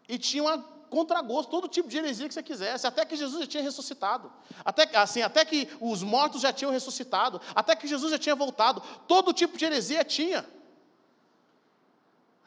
E 0.09 0.19
tinha 0.19 0.43
uma 0.43 0.77
contragosto, 0.89 1.51
todo 1.51 1.69
tipo 1.69 1.89
de 1.89 1.99
heresia 1.99 2.29
que 2.29 2.35
você 2.35 2.43
quisesse, 2.43 2.87
até 2.87 3.05
que 3.05 3.17
Jesus 3.17 3.41
já 3.43 3.47
tinha 3.47 3.63
ressuscitado, 3.63 4.33
até, 4.65 4.89
assim, 4.97 5.21
até 5.21 5.45
que 5.45 5.69
os 5.81 6.03
mortos 6.03 6.41
já 6.41 6.53
tinham 6.53 6.71
ressuscitado, 6.71 7.41
até 7.55 7.75
que 7.75 7.89
Jesus 7.89 8.13
já 8.13 8.19
tinha 8.19 8.35
voltado, 8.35 8.83
todo 9.07 9.33
tipo 9.33 9.59
de 9.59 9.65
heresia 9.65 10.05
tinha. 10.05 10.47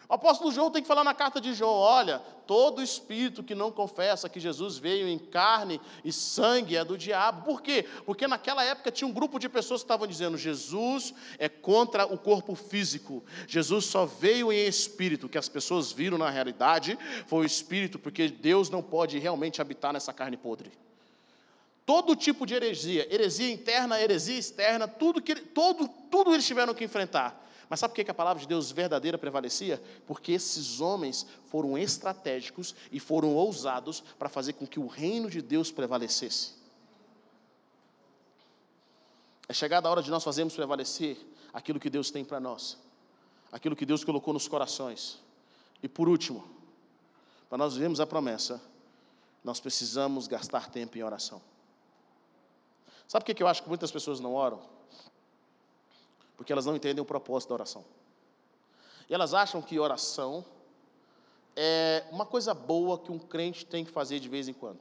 O 0.10 0.16
apóstolo 0.16 0.52
João 0.52 0.72
tem 0.72 0.82
que 0.82 0.88
falar 0.88 1.04
na 1.04 1.14
carta 1.14 1.40
de 1.40 1.54
João: 1.54 1.76
olha, 1.76 2.18
todo 2.48 2.82
espírito 2.82 3.44
que 3.44 3.54
não 3.54 3.72
confessa 3.72 4.28
que 4.28 4.40
Jesus 4.40 4.76
veio 4.76 5.08
em 5.08 5.20
carne 5.20 5.80
e 6.04 6.12
sangue 6.12 6.76
é 6.76 6.84
do 6.84 6.98
diabo. 6.98 7.46
Por 7.46 7.62
quê? 7.62 7.86
Porque 8.08 8.28
naquela 8.28 8.64
época 8.64 8.90
tinha 8.90 9.08
um 9.08 9.14
grupo 9.14 9.38
de 9.38 9.48
pessoas 9.48 9.82
que 9.82 9.86
estavam 9.86 10.08
dizendo: 10.08 10.36
Jesus 10.36 11.14
é 11.38 11.48
contra 11.48 12.12
o 12.12 12.18
corpo 12.18 12.56
físico, 12.56 13.24
Jesus 13.48 13.86
só 13.86 14.08
veio 14.08 14.52
em 14.52 14.66
espírito. 14.66 15.28
O 15.28 15.30
que 15.30 15.38
as 15.38 15.48
pessoas 15.48 15.92
viram 15.92 16.18
na 16.18 16.32
realidade 16.32 16.98
foi 17.28 17.44
o 17.44 17.46
espírito, 17.46 18.00
porque 18.00 18.30
Deus 18.30 18.68
não 18.68 18.82
pode 18.82 19.20
realmente 19.20 19.62
habitar 19.62 19.94
nessa 19.94 20.12
carne 20.12 20.38
podre. 20.38 20.72
Todo 21.86 22.16
tipo 22.16 22.48
de 22.48 22.56
heresia, 22.56 23.08
heresia 23.14 23.52
interna, 23.52 24.02
heresia 24.02 24.40
externa, 24.40 24.88
tudo 24.88 25.22
que 25.22 25.36
todo, 25.36 25.88
tudo 26.10 26.34
eles 26.34 26.48
tiveram 26.48 26.74
que 26.74 26.84
enfrentar. 26.84 27.48
Mas 27.70 27.80
sabe 27.80 27.94
por 27.94 28.04
que 28.04 28.10
a 28.10 28.16
palavra 28.16 28.42
de 28.42 28.48
Deus 28.48 28.72
verdadeira 28.72 29.16
prevalecia? 29.16 29.82
Porque 30.08 30.32
esses 30.32 30.82
homens 30.82 31.28
foram 31.46 31.78
estratégicos 31.78 32.76
e 32.92 33.00
foram 33.00 33.36
ousados 33.36 34.02
para 34.18 34.28
fazer 34.28 34.54
com 34.54 34.66
que 34.66 34.80
o 34.80 34.88
reino 34.88 35.30
de 35.30 35.40
Deus 35.40 35.72
prevalecesse. 35.72 36.56
É 39.48 39.54
chegada 39.54 39.88
a 39.88 39.92
hora 39.92 40.02
de 40.02 40.10
nós 40.10 40.24
fazermos 40.24 40.56
prevalecer 40.56 41.18
aquilo 41.54 41.80
que 41.80 41.90
Deus 41.92 42.10
tem 42.10 42.26
para 42.26 42.40
nós, 42.40 42.78
aquilo 43.52 43.76
que 43.76 43.86
Deus 43.86 44.04
colocou 44.04 44.34
nos 44.34 44.48
corações. 44.48 45.20
E 45.82 45.88
por 45.88 46.10
último, 46.10 46.44
para 47.48 47.58
nós 47.60 47.74
vivermos 47.74 48.00
a 48.00 48.08
promessa, 48.08 48.60
nós 49.44 49.60
precisamos 49.60 50.28
gastar 50.28 50.70
tempo 50.70 50.98
em 50.98 51.04
oração. 51.04 51.42
Sabe 53.08 53.26
por 53.26 53.34
que 53.34 53.42
eu 53.42 53.48
acho 53.48 53.62
que 53.64 53.70
muitas 53.70 53.92
pessoas 53.92 54.20
não 54.20 54.34
oram? 54.34 54.79
Porque 56.40 56.54
elas 56.54 56.66
não 56.66 56.74
entendem 56.74 57.02
o 57.02 57.06
propósito 57.06 57.50
da 57.50 57.56
oração. 57.56 57.84
E 59.10 59.14
elas 59.14 59.34
acham 59.34 59.62
que 59.62 59.78
oração 59.78 60.46
é 61.54 62.06
uma 62.12 62.26
coisa 62.26 62.54
boa 62.54 62.98
que 62.98 63.12
um 63.12 63.20
crente 63.20 63.66
tem 63.66 63.84
que 63.84 63.92
fazer 63.92 64.22
de 64.22 64.30
vez 64.30 64.48
em 64.48 64.54
quando. 64.54 64.80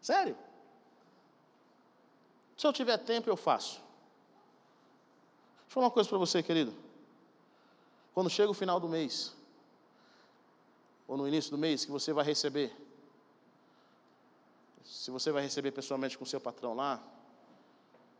Sério? 0.00 0.38
Se 2.56 2.64
eu 2.64 2.72
tiver 2.72 2.98
tempo, 2.98 3.28
eu 3.28 3.36
faço. 3.36 3.80
Deixa 3.80 3.84
eu 5.66 5.70
falar 5.70 5.86
uma 5.86 5.90
coisa 5.90 6.08
para 6.08 6.18
você, 6.18 6.40
querido. 6.40 6.72
Quando 8.14 8.30
chega 8.30 8.52
o 8.52 8.54
final 8.54 8.78
do 8.78 8.88
mês, 8.88 9.34
ou 11.08 11.16
no 11.16 11.26
início 11.26 11.50
do 11.50 11.58
mês, 11.58 11.84
que 11.84 11.90
você 11.90 12.12
vai 12.12 12.24
receber, 12.24 12.72
se 14.84 15.10
você 15.10 15.32
vai 15.32 15.42
receber 15.42 15.72
pessoalmente 15.72 16.16
com 16.16 16.24
seu 16.24 16.40
patrão 16.40 16.74
lá, 16.74 17.02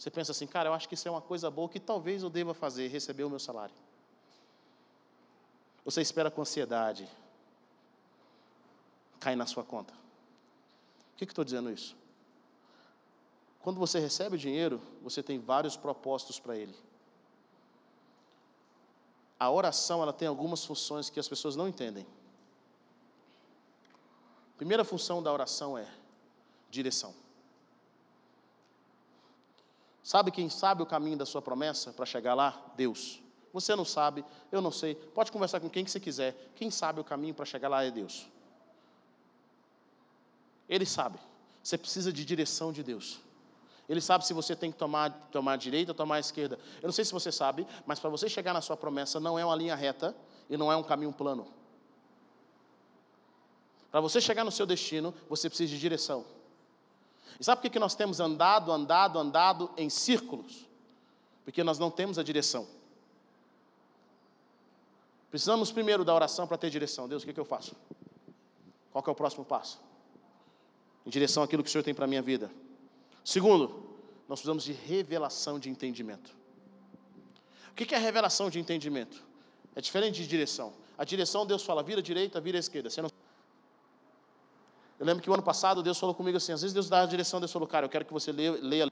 você 0.00 0.10
pensa 0.10 0.32
assim, 0.32 0.46
cara, 0.46 0.70
eu 0.70 0.72
acho 0.72 0.88
que 0.88 0.94
isso 0.94 1.06
é 1.06 1.10
uma 1.10 1.20
coisa 1.20 1.50
boa 1.50 1.68
que 1.68 1.78
talvez 1.78 2.22
eu 2.22 2.30
deva 2.30 2.54
fazer, 2.54 2.88
receber 2.88 3.22
o 3.22 3.28
meu 3.28 3.38
salário. 3.38 3.74
Você 5.84 6.00
espera 6.00 6.30
com 6.30 6.40
ansiedade 6.40 7.06
cair 9.20 9.36
na 9.36 9.44
sua 9.44 9.62
conta. 9.62 9.92
Por 9.92 11.18
que, 11.18 11.26
que 11.26 11.32
estou 11.32 11.44
dizendo 11.44 11.70
isso? 11.70 11.94
Quando 13.60 13.78
você 13.78 14.00
recebe 14.00 14.38
dinheiro, 14.38 14.80
você 15.02 15.22
tem 15.22 15.38
vários 15.38 15.76
propósitos 15.76 16.40
para 16.40 16.56
ele. 16.56 16.74
A 19.38 19.50
oração 19.50 20.02
ela 20.02 20.14
tem 20.14 20.26
algumas 20.26 20.64
funções 20.64 21.10
que 21.10 21.20
as 21.20 21.28
pessoas 21.28 21.56
não 21.56 21.68
entendem. 21.68 22.06
A 24.54 24.56
primeira 24.56 24.82
função 24.82 25.22
da 25.22 25.30
oração 25.30 25.76
é 25.76 25.86
direção. 26.70 27.14
Sabe 30.10 30.32
quem 30.32 30.50
sabe 30.50 30.82
o 30.82 30.86
caminho 30.86 31.16
da 31.16 31.24
sua 31.24 31.40
promessa 31.40 31.92
para 31.92 32.04
chegar 32.04 32.34
lá? 32.34 32.60
Deus. 32.76 33.20
Você 33.52 33.76
não 33.76 33.84
sabe, 33.84 34.24
eu 34.50 34.60
não 34.60 34.72
sei. 34.72 34.96
Pode 34.96 35.30
conversar 35.30 35.60
com 35.60 35.70
quem 35.70 35.84
que 35.84 35.90
você 35.92 36.00
quiser. 36.00 36.50
Quem 36.56 36.68
sabe 36.68 36.98
o 36.98 37.04
caminho 37.04 37.32
para 37.32 37.44
chegar 37.44 37.68
lá 37.68 37.84
é 37.84 37.92
Deus. 37.92 38.28
Ele 40.68 40.84
sabe. 40.84 41.16
Você 41.62 41.78
precisa 41.78 42.12
de 42.12 42.24
direção 42.24 42.72
de 42.72 42.82
Deus. 42.82 43.20
Ele 43.88 44.00
sabe 44.00 44.26
se 44.26 44.34
você 44.34 44.56
tem 44.56 44.72
que 44.72 44.78
tomar, 44.78 45.12
tomar 45.30 45.52
a 45.52 45.56
direita 45.56 45.92
ou 45.92 45.94
tomar 45.94 46.16
a 46.16 46.18
esquerda. 46.18 46.58
Eu 46.82 46.88
não 46.88 46.92
sei 46.92 47.04
se 47.04 47.12
você 47.12 47.30
sabe, 47.30 47.64
mas 47.86 48.00
para 48.00 48.10
você 48.10 48.28
chegar 48.28 48.52
na 48.52 48.60
sua 48.60 48.76
promessa 48.76 49.20
não 49.20 49.38
é 49.38 49.44
uma 49.44 49.54
linha 49.54 49.76
reta 49.76 50.12
e 50.48 50.56
não 50.56 50.72
é 50.72 50.76
um 50.76 50.82
caminho 50.82 51.12
plano. 51.12 51.46
Para 53.92 54.00
você 54.00 54.20
chegar 54.20 54.42
no 54.42 54.50
seu 54.50 54.66
destino, 54.66 55.14
você 55.28 55.48
precisa 55.48 55.70
de 55.70 55.78
direção. 55.78 56.39
E 57.38 57.44
sabe 57.44 57.62
por 57.62 57.70
que 57.70 57.78
nós 57.78 57.94
temos 57.94 58.20
andado, 58.20 58.72
andado, 58.72 59.18
andado 59.18 59.70
em 59.76 59.88
círculos? 59.88 60.66
Porque 61.44 61.62
nós 61.62 61.78
não 61.78 61.90
temos 61.90 62.18
a 62.18 62.22
direção. 62.22 62.66
Precisamos 65.30 65.70
primeiro 65.70 66.04
da 66.04 66.14
oração 66.14 66.46
para 66.46 66.58
ter 66.58 66.70
direção. 66.70 67.08
Deus, 67.08 67.22
o 67.22 67.26
que, 67.26 67.32
que 67.32 67.40
eu 67.40 67.44
faço? 67.44 67.76
Qual 68.92 69.04
é 69.06 69.10
o 69.10 69.14
próximo 69.14 69.44
passo? 69.44 69.80
Em 71.06 71.10
direção 71.10 71.42
àquilo 71.42 71.62
que 71.62 71.68
o 71.68 71.72
Senhor 71.72 71.84
tem 71.84 71.94
para 71.94 72.04
a 72.04 72.08
minha 72.08 72.22
vida. 72.22 72.50
Segundo, 73.24 73.90
nós 74.28 74.40
precisamos 74.40 74.64
de 74.64 74.72
revelação 74.72 75.58
de 75.58 75.70
entendimento. 75.70 76.34
O 77.70 77.74
que 77.74 77.94
é 77.94 77.98
revelação 77.98 78.50
de 78.50 78.58
entendimento? 78.58 79.24
É 79.74 79.80
diferente 79.80 80.20
de 80.20 80.26
direção. 80.26 80.72
A 80.98 81.04
direção, 81.04 81.46
Deus 81.46 81.62
fala, 81.62 81.82
vira 81.82 82.02
direita, 82.02 82.40
vira 82.40 82.58
esquerda. 82.58 82.90
Você 82.90 83.00
não 83.00 83.10
eu 85.00 85.06
lembro 85.06 85.22
que 85.22 85.30
o 85.30 85.32
ano 85.32 85.42
passado 85.42 85.82
Deus 85.82 85.98
falou 85.98 86.14
comigo 86.14 86.36
assim: 86.36 86.52
às 86.52 86.60
vezes 86.60 86.74
Deus 86.74 86.90
dá 86.90 87.02
a 87.02 87.06
direção, 87.06 87.40
Deus 87.40 87.50
falou, 87.50 87.66
cara, 87.66 87.86
eu 87.86 87.90
quero 87.90 88.04
que 88.04 88.12
você 88.12 88.30
leia, 88.30 88.52
leia, 88.60 88.86